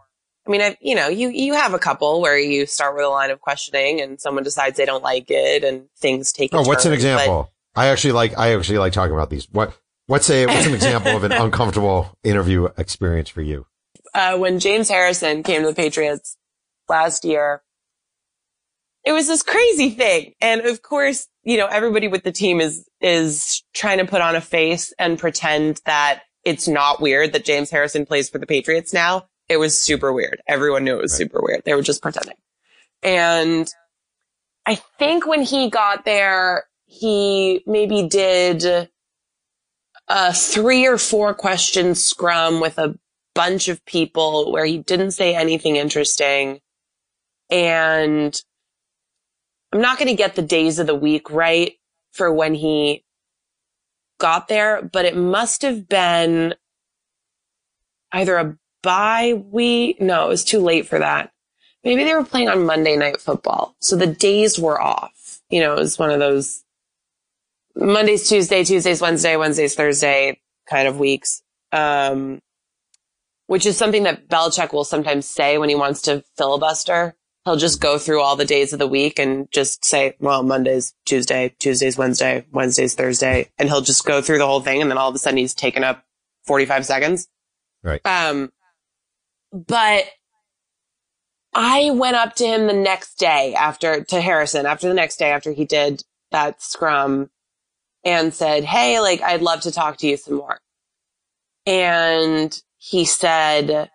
[0.47, 3.09] I mean, I, you know, you, you have a couple where you start with a
[3.09, 6.51] line of questioning and someone decides they don't like it and things take.
[6.53, 7.51] Oh, what's turn, an example?
[7.75, 9.47] I actually like, I actually like talking about these.
[9.51, 13.67] What, what's a, what's an example of an uncomfortable interview experience for you?
[14.13, 16.38] Uh, when James Harrison came to the Patriots
[16.88, 17.62] last year,
[19.06, 20.34] it was this crazy thing.
[20.41, 24.36] And of course, you know, everybody with the team is, is trying to put on
[24.36, 28.93] a face and pretend that it's not weird that James Harrison plays for the Patriots
[28.93, 29.28] now.
[29.48, 30.41] It was super weird.
[30.48, 31.17] Everyone knew it was right.
[31.17, 31.63] super weird.
[31.65, 32.36] They were just pretending.
[33.02, 33.67] And
[34.65, 38.89] I think when he got there, he maybe did
[40.08, 42.98] a three or four question scrum with a
[43.39, 46.60] bunch of people where he didn't say anything interesting.
[47.49, 48.43] And
[49.71, 51.71] I'm not going to get the days of the week right
[52.12, 53.06] for when he
[54.19, 56.54] got there, but it must have been
[58.12, 60.02] either a bye week.
[60.02, 61.32] No, it was too late for that.
[61.82, 63.73] maybe they were playing on Monday night football.
[63.80, 65.39] So the days were off.
[65.49, 66.65] You know, it was one of those
[67.73, 71.41] Mondays, Tuesday, Tuesdays, Wednesday, Wednesdays, Thursday kind of weeks.
[71.71, 72.41] Um,
[73.49, 77.15] which is something that Belichick will sometimes say when he wants to filibuster.
[77.45, 80.93] He'll just go through all the days of the week and just say, well, Monday's
[81.07, 83.49] Tuesday, Tuesday's Wednesday, Wednesday's Thursday.
[83.57, 84.83] And he'll just go through the whole thing.
[84.83, 86.05] And then all of a sudden he's taken up
[86.45, 87.27] 45 seconds.
[87.83, 88.05] Right.
[88.05, 88.51] Um,
[89.51, 90.03] but
[91.55, 95.31] I went up to him the next day after, to Harrison, after the next day
[95.31, 97.31] after he did that scrum
[98.05, 100.59] and said, Hey, like, I'd love to talk to you some more.
[101.65, 102.55] And
[102.89, 103.91] he said,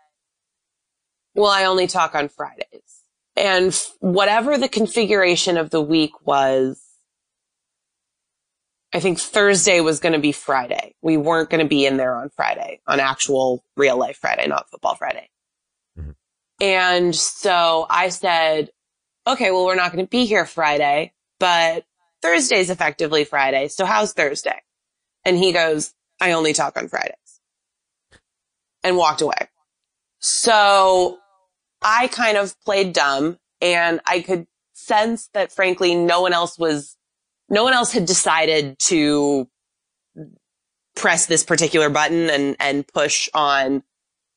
[1.34, 3.02] well, I only talk on Fridays.
[3.36, 6.80] And f- whatever the configuration of the week was,
[8.92, 10.94] I think Thursday was going to be Friday.
[11.02, 14.70] We weren't going to be in there on Friday, on actual real life Friday, not
[14.70, 15.28] football Friday.
[15.98, 16.14] Mhm.
[16.60, 18.70] And so I said,
[19.26, 21.84] okay, well, we're not going to be here Friday, but
[22.22, 23.66] Thursday's effectively Friday.
[23.66, 24.62] So how's Thursday?
[25.24, 27.16] And he goes, I only talk on Fridays
[28.84, 29.48] and walked away.
[30.20, 31.18] So
[31.82, 36.96] I kind of played dumb and I could sense that frankly, no one else was,
[37.48, 39.48] no one else had decided to
[40.94, 43.82] press this particular button and, and push on,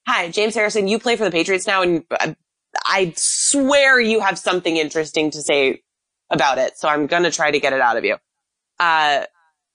[0.07, 2.33] hi, James Harrison, you play for the Patriots now and uh,
[2.85, 5.81] I swear you have something interesting to say
[6.29, 6.77] about it.
[6.77, 8.17] So I'm going to try to get it out of you.
[8.79, 9.23] Uh,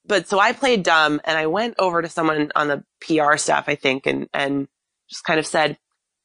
[0.05, 3.65] but so I played dumb and I went over to someone on the PR staff,
[3.67, 4.67] I think, and, and
[5.09, 5.77] just kind of said,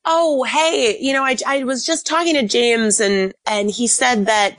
[0.05, 4.27] Oh, hey, you know, I, I was just talking to James and, and he said
[4.27, 4.57] that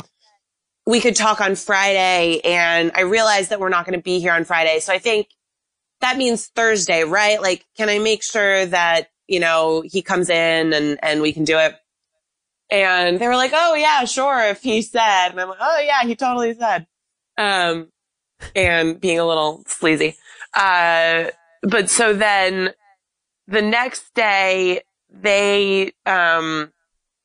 [0.86, 4.34] we could talk on Friday and I realized that we're not going to be here
[4.34, 4.80] on Friday.
[4.80, 5.28] So I think
[6.02, 7.42] that means Thursday, right?
[7.42, 11.44] Like, can I make sure that, you know, he comes in and, and we can
[11.44, 11.76] do it?
[12.72, 14.44] And they were like, Oh yeah, sure.
[14.50, 16.86] If he said, and I'm like, Oh yeah, he totally said.
[17.38, 17.90] Um,
[18.56, 20.16] and being a little sleazy.
[20.54, 21.26] Uh,
[21.64, 22.72] but so then
[23.48, 26.72] the next day they, um,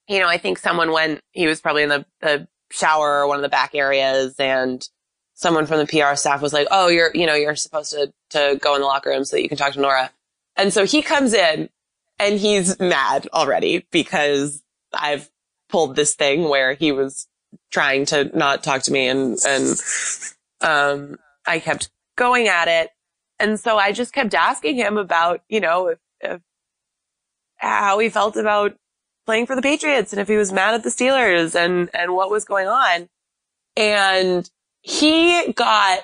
[0.08, 3.36] you know, I think someone went, he was probably in the, the shower or one
[3.36, 4.86] of the back areas and
[5.34, 8.58] someone from the PR staff was like, Oh, you're, you know, you're supposed to, to
[8.60, 10.10] go in the locker room so that you can talk to Nora.
[10.56, 11.68] And so he comes in
[12.18, 15.28] and he's mad already because I've
[15.68, 17.26] pulled this thing where he was
[17.70, 19.76] trying to not talk to me and, and,
[20.64, 22.90] um, I kept going at it.
[23.38, 26.40] And so I just kept asking him about, you know, if, if,
[27.56, 28.76] how he felt about
[29.26, 32.30] playing for the Patriots and if he was mad at the Steelers and, and what
[32.30, 33.08] was going on.
[33.76, 34.48] And
[34.80, 36.00] he got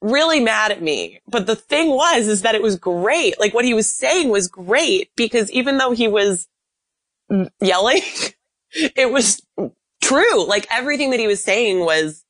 [0.00, 1.20] really mad at me.
[1.26, 3.40] But the thing was, is that it was great.
[3.40, 6.46] Like what he was saying was great because even though he was
[7.60, 8.02] yelling,
[8.74, 9.40] it was
[10.02, 10.46] true.
[10.46, 12.23] Like everything that he was saying was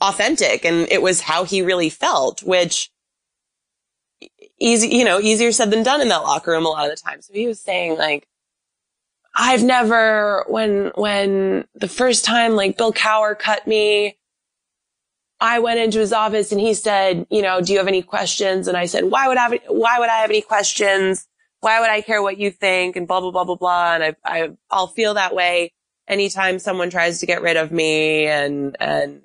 [0.00, 2.90] authentic and it was how he really felt, which
[4.58, 7.02] easy, you know, easier said than done in that locker room a lot of the
[7.02, 7.22] time.
[7.22, 8.26] So he was saying like,
[9.34, 14.18] I've never, when, when the first time like Bill Cowher cut me,
[15.40, 18.68] I went into his office and he said, you know, do you have any questions?
[18.68, 21.26] And I said, why would I have, why would I have any questions?
[21.60, 22.96] Why would I care what you think?
[22.96, 23.94] And blah, blah, blah, blah, blah.
[23.94, 25.72] And I, I, I'll feel that way
[26.06, 28.26] anytime someone tries to get rid of me.
[28.26, 29.22] And, and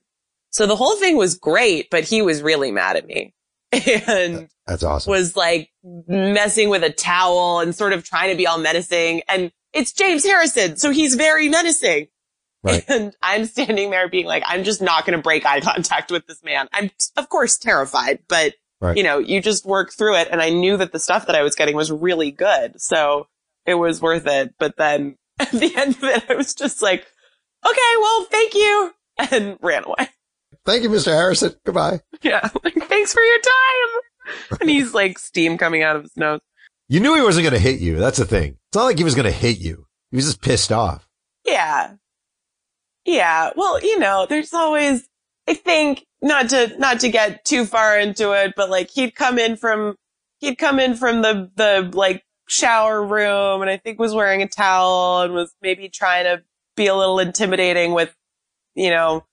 [0.56, 3.34] so the whole thing was great, but he was really mad at me
[3.74, 5.12] and That's awesome.
[5.12, 9.22] was like messing with a towel and sort of trying to be all menacing.
[9.28, 10.78] And it's James Harrison.
[10.78, 12.08] So he's very menacing.
[12.64, 12.86] Right.
[12.90, 16.26] And I'm standing there being like, I'm just not going to break eye contact with
[16.26, 16.70] this man.
[16.72, 18.96] I'm of course terrified, but Right.
[18.96, 20.30] you know, you just work through it.
[20.32, 22.80] And I knew that the stuff that I was getting was really good.
[22.80, 23.28] So
[23.66, 24.56] it was worth it.
[24.58, 27.06] But then at the end of it, I was just like,
[27.66, 30.08] okay, well, thank you and ran away.
[30.66, 31.08] Thank you, Mr.
[31.08, 31.54] Harrison.
[31.66, 32.02] Goodbye.
[32.22, 32.50] Yeah.
[32.64, 34.58] Like, thanks for your time.
[34.62, 36.40] And he's like steam coming out of his nose.
[36.88, 37.98] You knew he wasn't going to hit you.
[37.98, 38.58] That's the thing.
[38.70, 39.86] It's not like he was going to hit you.
[40.10, 41.08] He was just pissed off.
[41.46, 41.94] Yeah.
[43.06, 43.52] Yeah.
[43.56, 45.08] Well, you know, there's always,
[45.48, 49.38] I think not to, not to get too far into it, but like he'd come
[49.38, 49.96] in from,
[50.40, 54.48] he'd come in from the, the like shower room and I think was wearing a
[54.48, 56.44] towel and was maybe trying to
[56.76, 58.16] be a little intimidating with,
[58.74, 59.24] you know,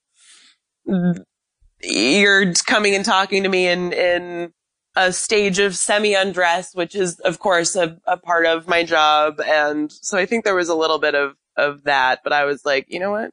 [1.82, 4.52] you're coming and talking to me in, in
[4.96, 9.40] a stage of semi undress, which is of course a, a part of my job.
[9.40, 12.64] And so I think there was a little bit of, of that, but I was
[12.64, 13.30] like, you know what?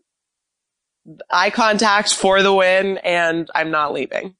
[1.30, 4.36] Eye contact for the win and I'm not leaving.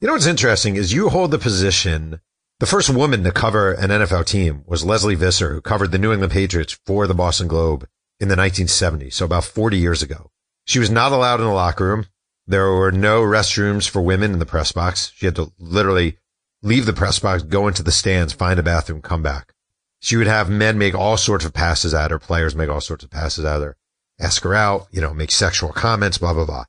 [0.00, 2.20] You know what's interesting is you hold the position
[2.60, 6.12] The first woman to cover an NFL team was Lesley Visser, who covered the New
[6.12, 7.88] England Patriots for the Boston Globe
[8.20, 9.14] in the 1970s.
[9.14, 10.30] So about 40 years ago.
[10.66, 12.06] She was not allowed in the locker room.
[12.50, 15.12] There were no restrooms for women in the press box.
[15.14, 16.18] She had to literally
[16.62, 19.54] leave the press box, go into the stands, find a bathroom, come back.
[20.00, 23.04] She would have men make all sorts of passes at her, players make all sorts
[23.04, 23.76] of passes at her,
[24.18, 26.64] ask her out, you know, make sexual comments, blah, blah, blah.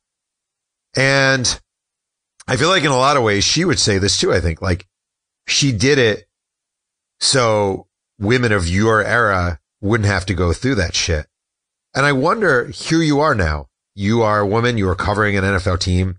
[0.95, 1.59] And
[2.47, 4.31] I feel like in a lot of ways, she would say this too.
[4.31, 4.85] I think like
[5.47, 6.27] she did it
[7.19, 7.87] so
[8.19, 11.25] women of your era wouldn't have to go through that shit.
[11.95, 13.69] And I wonder, here you are now.
[13.93, 14.77] You are a woman.
[14.77, 16.17] You are covering an NFL team.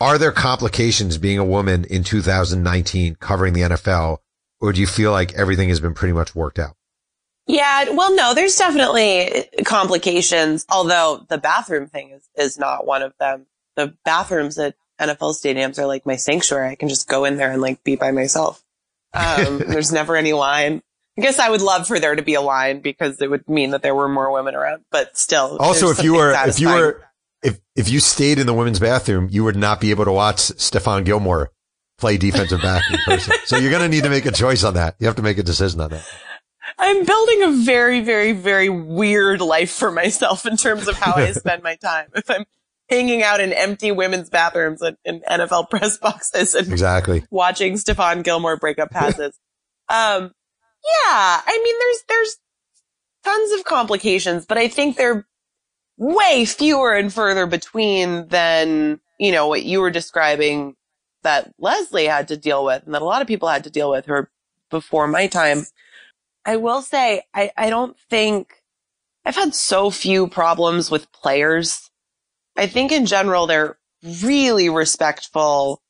[0.00, 4.18] Are there complications being a woman in 2019 covering the NFL?
[4.60, 6.74] Or do you feel like everything has been pretty much worked out?
[7.46, 13.12] Yeah, well, no, there's definitely complications, although the bathroom thing is, is not one of
[13.18, 13.46] them.
[13.76, 16.70] The bathrooms at NFL stadiums are like my sanctuary.
[16.70, 18.64] I can just go in there and like be by myself.
[19.12, 20.82] Um, there's never any line.
[21.16, 23.70] I guess I would love for there to be a line because it would mean
[23.70, 25.56] that there were more women around, but still.
[25.60, 27.04] Also, if you were, if you were,
[27.42, 30.38] if, if you stayed in the women's bathroom, you would not be able to watch
[30.38, 31.50] Stephon Gilmore
[31.98, 33.34] play defensive back in person.
[33.44, 34.96] So you're going to need to make a choice on that.
[34.98, 36.04] You have to make a decision on that.
[36.78, 41.30] I'm building a very, very, very weird life for myself in terms of how I
[41.32, 42.08] spend my time.
[42.14, 42.44] If I'm
[42.88, 47.24] hanging out in empty women's bathrooms and in NFL press boxes and Exactly.
[47.30, 49.38] watching Stephon Gilmore break up passes.
[49.88, 50.32] um,
[50.84, 52.36] yeah, I mean, there's, there's
[53.24, 55.26] tons of complications, but I think they're
[55.96, 60.74] way fewer and further between than, you know, what you were describing
[61.22, 63.90] that Lesley had to deal with and that a lot of people had to deal
[63.90, 64.30] with are
[64.70, 65.64] before my time.
[66.44, 68.62] I will say, I, I don't think
[69.24, 71.90] I've had so few problems with players.
[72.56, 73.78] I think in general, they're
[74.22, 75.80] really respectful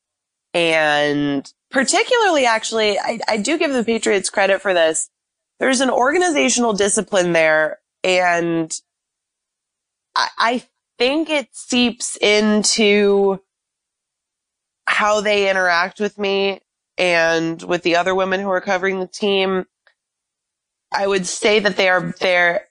[0.53, 5.11] and particularly actually, I, I do give the Patriots credit for this.
[5.59, 8.73] There's an organizational discipline there and
[10.15, 10.63] I, I
[10.99, 13.41] think it seeps into
[14.87, 16.61] how they interact with me
[16.97, 19.67] and with the other women who are covering the team.
[20.93, 22.69] I would say that they are there.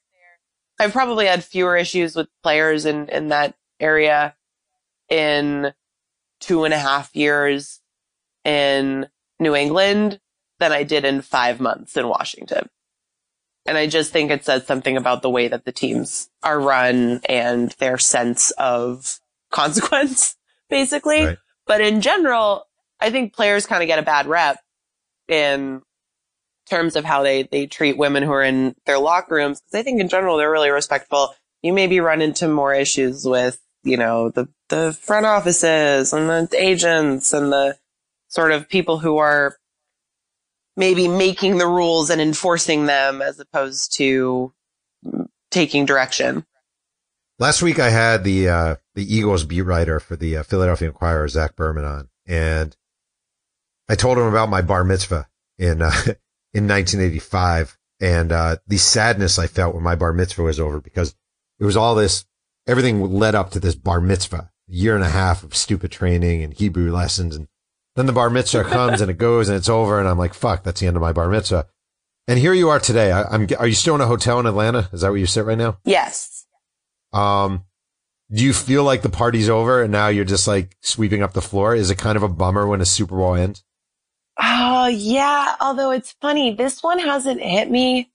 [0.79, 4.33] I've probably had fewer issues with players in, in that area
[5.09, 5.73] in
[6.39, 7.81] two and a half years
[8.43, 9.07] in
[9.39, 10.19] New England
[10.59, 12.69] than I did in five months in Washington.
[13.65, 17.21] And I just think it says something about the way that the teams are run
[17.29, 19.19] and their sense of
[19.51, 20.35] consequence,
[20.69, 21.25] basically.
[21.25, 21.37] Right.
[21.65, 22.67] But in general,
[22.99, 24.59] I think players kind of get a bad rep
[25.27, 25.81] in
[26.69, 29.61] terms of how they, they treat women who are in their locker rooms.
[29.61, 31.33] Cause I think in general, they're really respectful.
[31.61, 36.49] You maybe run into more issues with, you know, the, the front offices and the
[36.57, 37.77] agents and the
[38.33, 39.55] sort of people who are
[40.75, 44.51] maybe making the rules and enforcing them as opposed to
[45.51, 46.43] taking direction.
[47.37, 51.27] Last week I had the, uh, the Eagles beat writer for the uh, Philadelphia Inquirer,
[51.27, 52.75] Zach Berman on, and
[53.87, 55.27] I told him about my bar mitzvah
[55.59, 55.91] in, uh,
[56.53, 61.15] in 1985 and, uh, the sadness I felt when my bar mitzvah was over because
[61.59, 62.25] it was all this,
[62.65, 66.41] everything led up to this bar mitzvah, a year and a half of stupid training
[66.41, 67.35] and Hebrew lessons.
[67.35, 67.47] And
[67.95, 69.99] then the bar mitzvah comes and it goes and it's over.
[69.99, 71.67] And I'm like, fuck, that's the end of my bar mitzvah.
[72.27, 73.11] And here you are today.
[73.11, 74.89] I, I'm, are you still in a hotel in Atlanta?
[74.93, 75.77] Is that where you sit right now?
[75.83, 76.45] Yes.
[77.11, 77.65] Um,
[78.31, 81.41] do you feel like the party's over and now you're just like sweeping up the
[81.41, 81.75] floor?
[81.75, 83.63] Is it kind of a bummer when a Super Bowl ends?
[84.41, 85.55] Oh, yeah.
[85.59, 88.11] Although it's funny, this one hasn't hit me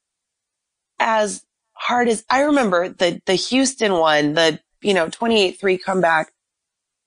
[0.99, 6.33] as hard as I remember the, the Houston one, the, you know, 28-3 comeback.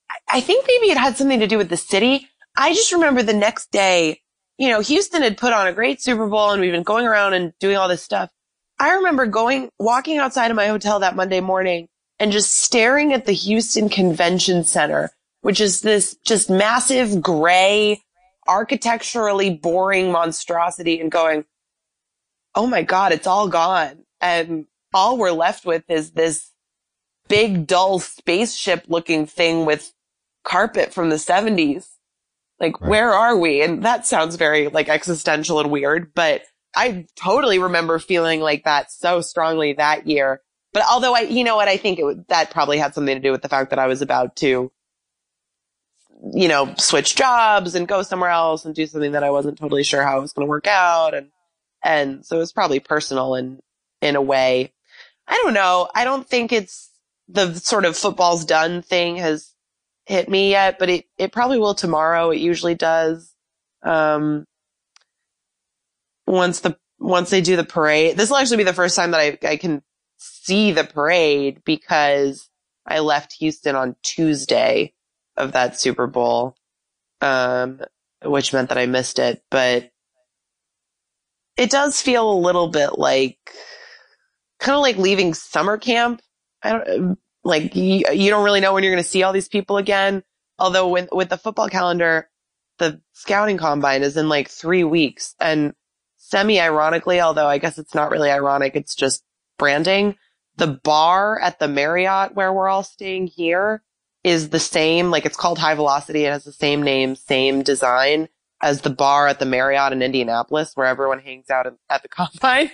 [0.08, 2.28] I, I think maybe it had something to do with the city.
[2.56, 4.20] I just remember the next day,
[4.58, 7.34] you know, Houston had put on a great Super Bowl and we've been going around
[7.34, 8.30] and doing all this stuff.
[8.78, 11.88] I remember going, walking outside of my hotel that Monday morning
[12.18, 18.02] and just staring at the Houston Convention Center, which is this just massive gray,
[18.46, 21.44] architecturally boring monstrosity and going,
[22.54, 24.04] Oh my God, it's all gone.
[24.20, 26.50] And all we're left with is this
[27.28, 29.92] big, dull spaceship looking thing with
[30.44, 31.91] carpet from the seventies.
[32.62, 32.88] Like, Right.
[32.88, 33.60] where are we?
[33.62, 36.42] And that sounds very like existential and weird, but
[36.74, 40.40] I totally remember feeling like that so strongly that year.
[40.72, 43.32] But although I, you know what, I think it that probably had something to do
[43.32, 44.72] with the fact that I was about to,
[46.32, 49.82] you know, switch jobs and go somewhere else and do something that I wasn't totally
[49.82, 51.14] sure how it was going to work out.
[51.14, 51.28] And,
[51.84, 53.60] and so it was probably personal in,
[54.00, 54.72] in a way.
[55.26, 55.88] I don't know.
[55.94, 56.90] I don't think it's
[57.28, 59.52] the sort of football's done thing has
[60.06, 62.30] hit me yet, but it, it probably will tomorrow.
[62.30, 63.34] It usually does.
[63.82, 64.46] Um,
[66.26, 69.20] once the once they do the parade, this will actually be the first time that
[69.20, 69.82] I, I can
[70.18, 72.48] see the parade because
[72.86, 74.94] I left Houston on Tuesday
[75.36, 76.54] of that Super Bowl,
[77.20, 77.80] um,
[78.24, 79.42] which meant that I missed it.
[79.50, 79.90] But
[81.56, 83.38] it does feel a little bit like
[84.60, 86.22] kind of like leaving summer camp.
[86.62, 89.48] I don't like you, you don't really know when you're going to see all these
[89.48, 90.22] people again.
[90.58, 92.28] Although with with the football calendar,
[92.78, 95.74] the scouting combine is in like three weeks, and
[96.18, 99.22] semi ironically, although I guess it's not really ironic, it's just
[99.58, 100.16] branding.
[100.56, 103.82] The bar at the Marriott where we're all staying here
[104.22, 106.24] is the same, like it's called High Velocity.
[106.24, 108.28] It has the same name, same design
[108.60, 112.70] as the bar at the Marriott in Indianapolis where everyone hangs out at the combine.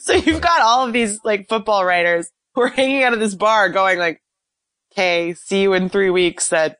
[0.00, 3.34] so you've got all of these like football writers who are hanging out of this
[3.34, 4.22] bar going like,
[4.92, 6.78] okay, see you in three weeks at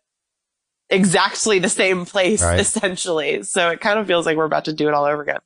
[0.88, 2.60] exactly the same place, Right.
[2.60, 3.42] essentially.
[3.44, 5.38] So it kind of feels like we're about to do it all over again.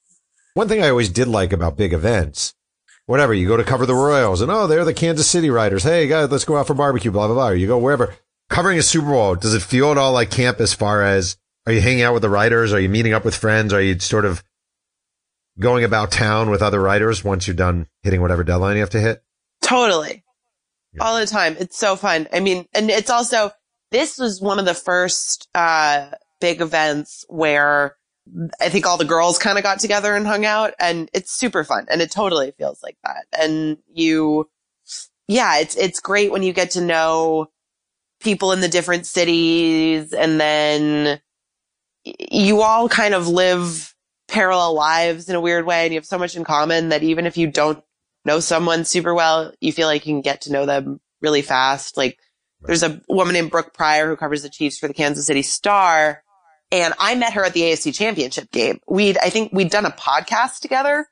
[0.55, 2.55] One thing I always did like about big events,
[3.07, 5.83] whatever, you go to cover the Royals and oh, they're the Kansas City Riders.
[5.83, 7.49] Hey guys, let's go out for barbecue, blah, blah, blah.
[7.51, 8.14] Or you go wherever.
[8.51, 11.72] Covering a Super Bowl, does it feel at all like camp as far as are
[11.72, 12.72] you hanging out with the writers?
[12.72, 13.72] Are you meeting up with friends?
[13.72, 14.45] Are you sort of
[15.59, 19.01] going about town with other writers once you're done hitting whatever deadline you have to
[19.01, 19.22] hit?
[19.65, 20.23] Totally.
[20.93, 21.05] Yeah.
[21.05, 21.57] All the time.
[21.59, 22.29] It's so fun.
[22.33, 23.51] I mean, and it's also,
[23.91, 26.11] this was one of the first, uh,
[26.41, 27.97] big events where
[28.61, 31.65] I think all the girls kind of got together and hung out and it's super
[31.65, 33.25] fun and it totally feels like that.
[33.39, 34.49] And you,
[35.29, 37.49] yeah, it's, it's great when you get to know
[38.21, 41.21] people in the different cities and then
[42.05, 43.95] you all kind of live
[44.29, 47.27] parallel lives in a weird way and you have so much in common that even
[47.27, 47.83] if you don't
[48.25, 51.97] know someone super well, you feel like you can get to know them really fast.
[51.97, 52.18] Like
[52.62, 56.22] there's a woman named Brooke Pryor who covers the Chiefs for the Kansas City Star.
[56.72, 58.81] And I met her at the AFC championship game.
[58.89, 61.07] We'd, I think we'd done a podcast together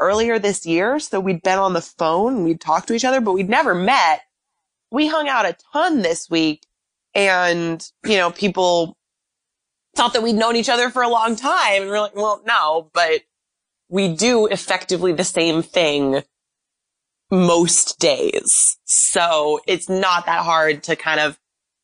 [0.00, 0.98] earlier this year.
[0.98, 4.22] So we'd been on the phone, we'd talked to each other, but we'd never met.
[4.90, 6.66] We hung out a ton this week
[7.14, 8.96] and, you know, people
[9.94, 11.82] thought that we'd known each other for a long time.
[11.82, 13.22] And we're like, well, no, but
[13.88, 16.22] we do effectively the same thing
[17.30, 18.76] most days.
[18.84, 21.38] So it's not that hard to kind of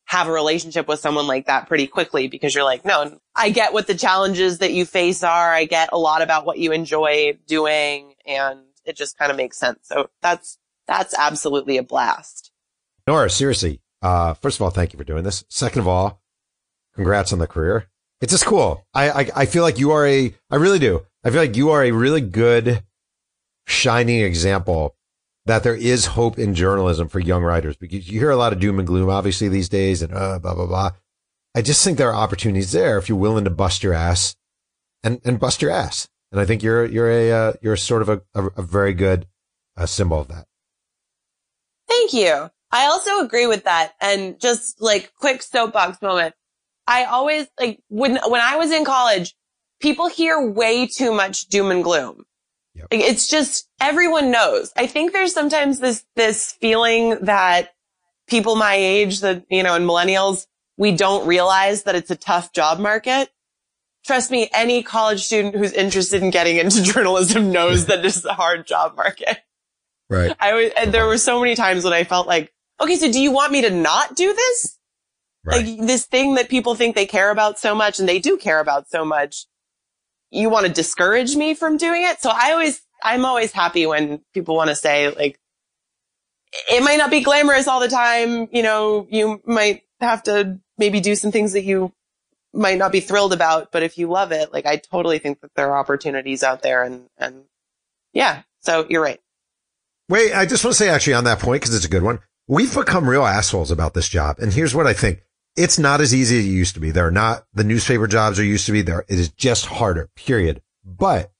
[0.05, 3.73] have a relationship with someone like that pretty quickly because you're like, no, I get
[3.73, 5.53] what the challenges that you face are.
[5.53, 9.57] I get a lot about what you enjoy doing and it just kind of makes
[9.57, 9.79] sense.
[9.83, 12.51] So that's, that's absolutely a blast.
[13.07, 15.45] Nora, seriously, uh, first of all, thank you for doing this.
[15.47, 16.21] Second of all,
[16.93, 17.87] congrats on the career.
[18.19, 18.85] It's just cool.
[18.93, 21.05] I, I, I feel like you are a, I really do.
[21.23, 22.83] I feel like you are a really good,
[23.65, 24.95] shining example
[25.45, 28.59] that there is hope in journalism for young writers because you hear a lot of
[28.59, 30.91] doom and gloom, obviously these days and, uh, blah, blah, blah.
[31.55, 34.35] I just think there are opportunities there if you're willing to bust your ass
[35.03, 36.07] and, and bust your ass.
[36.31, 39.27] And I think you're, you're a, uh, you're sort of a, a, a very good
[39.75, 40.45] uh, symbol of that.
[41.87, 42.49] Thank you.
[42.71, 43.93] I also agree with that.
[43.99, 46.35] And just like quick soapbox moment.
[46.87, 49.35] I always like when, when I was in college,
[49.81, 52.23] people hear way too much doom and gloom.
[52.75, 52.87] Yep.
[52.91, 54.71] Like, it's just everyone knows.
[54.77, 57.73] I think there's sometimes this, this feeling that
[58.27, 60.47] people my age that, you know, and millennials,
[60.77, 63.29] we don't realize that it's a tough job market.
[64.05, 68.25] Trust me, any college student who's interested in getting into journalism knows that this is
[68.25, 69.37] a hard job market.
[70.09, 70.35] Right.
[70.39, 72.51] I was, and there were so many times when I felt like,
[72.81, 74.77] okay, so do you want me to not do this?
[75.43, 75.65] Right.
[75.65, 78.59] Like this thing that people think they care about so much and they do care
[78.59, 79.45] about so much.
[80.31, 82.21] You want to discourage me from doing it.
[82.21, 85.37] So I always, I'm always happy when people want to say like,
[86.69, 88.47] it might not be glamorous all the time.
[88.51, 91.93] You know, you might have to maybe do some things that you
[92.53, 95.51] might not be thrilled about, but if you love it, like I totally think that
[95.55, 97.43] there are opportunities out there and, and
[98.13, 98.43] yeah.
[98.61, 99.19] So you're right.
[100.09, 102.19] Wait, I just want to say actually on that point, because it's a good one.
[102.47, 104.39] We've become real assholes about this job.
[104.39, 105.21] And here's what I think.
[105.55, 106.91] It's not as easy as it used to be.
[106.91, 109.05] There are not the newspaper jobs are used to be there.
[109.07, 110.61] It is just harder, period.
[110.83, 111.31] But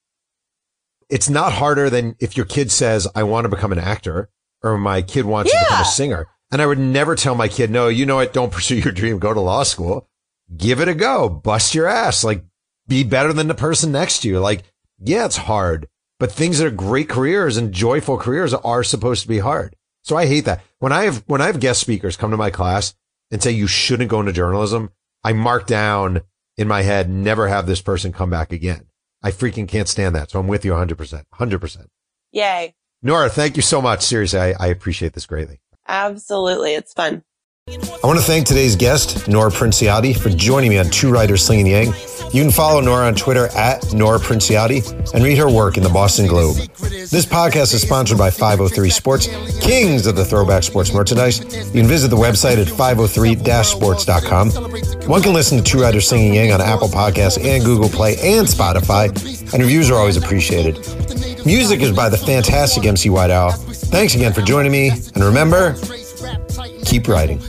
[1.09, 4.30] it's not harder than if your kid says, I want to become an actor
[4.64, 6.28] or my kid wants to become a singer.
[6.51, 8.34] And I would never tell my kid, no, you know what?
[8.34, 9.20] Don't pursue your dream.
[9.20, 10.09] Go to law school.
[10.55, 11.30] Give it a go.
[11.30, 12.24] Bust your ass.
[12.24, 12.43] Like
[12.88, 14.39] be better than the person next to you.
[14.39, 14.64] Like,
[14.99, 15.88] yeah, it's hard,
[16.20, 19.76] but things that are great careers and joyful careers are supposed to be hard.
[20.03, 20.62] So I hate that.
[20.80, 22.93] When I have, when I have guest speakers come to my class
[23.32, 24.92] and say you shouldn't go into journalism,
[25.24, 26.22] I mark down
[26.58, 28.88] in my head, never have this person come back again.
[29.24, 30.32] I freaking can't stand that.
[30.32, 31.86] So I'm with you 100%, 100%.
[32.32, 32.76] Yay.
[33.02, 34.04] Nora, thank you so much.
[34.04, 35.60] Seriously, I, I appreciate this greatly.
[35.88, 36.76] Absolutely.
[36.76, 37.24] It's fun.
[37.70, 41.68] I want to thank today's guest, Nora Princiotti, for joining me on Two Writers Slinging
[41.68, 41.93] Yang.
[42.34, 44.82] You can follow Nora on Twitter at Nora Princiotti
[45.14, 46.55] and read her work in the Boston Globe.
[46.80, 49.28] This podcast is sponsored by 503 Sports,
[49.64, 51.39] kings of the throwback sports merchandise.
[51.68, 55.07] You can visit the website at 503-sports.com.
[55.07, 58.47] One can listen to Two Writers Slinging Yang on Apple Podcasts and Google Play and
[58.47, 59.09] Spotify,
[59.53, 60.78] and reviews are always appreciated.
[61.45, 63.51] Music is by the fantastic MC White Owl.
[63.51, 65.76] Thanks again for joining me, and remember,
[66.86, 67.39] keep writing.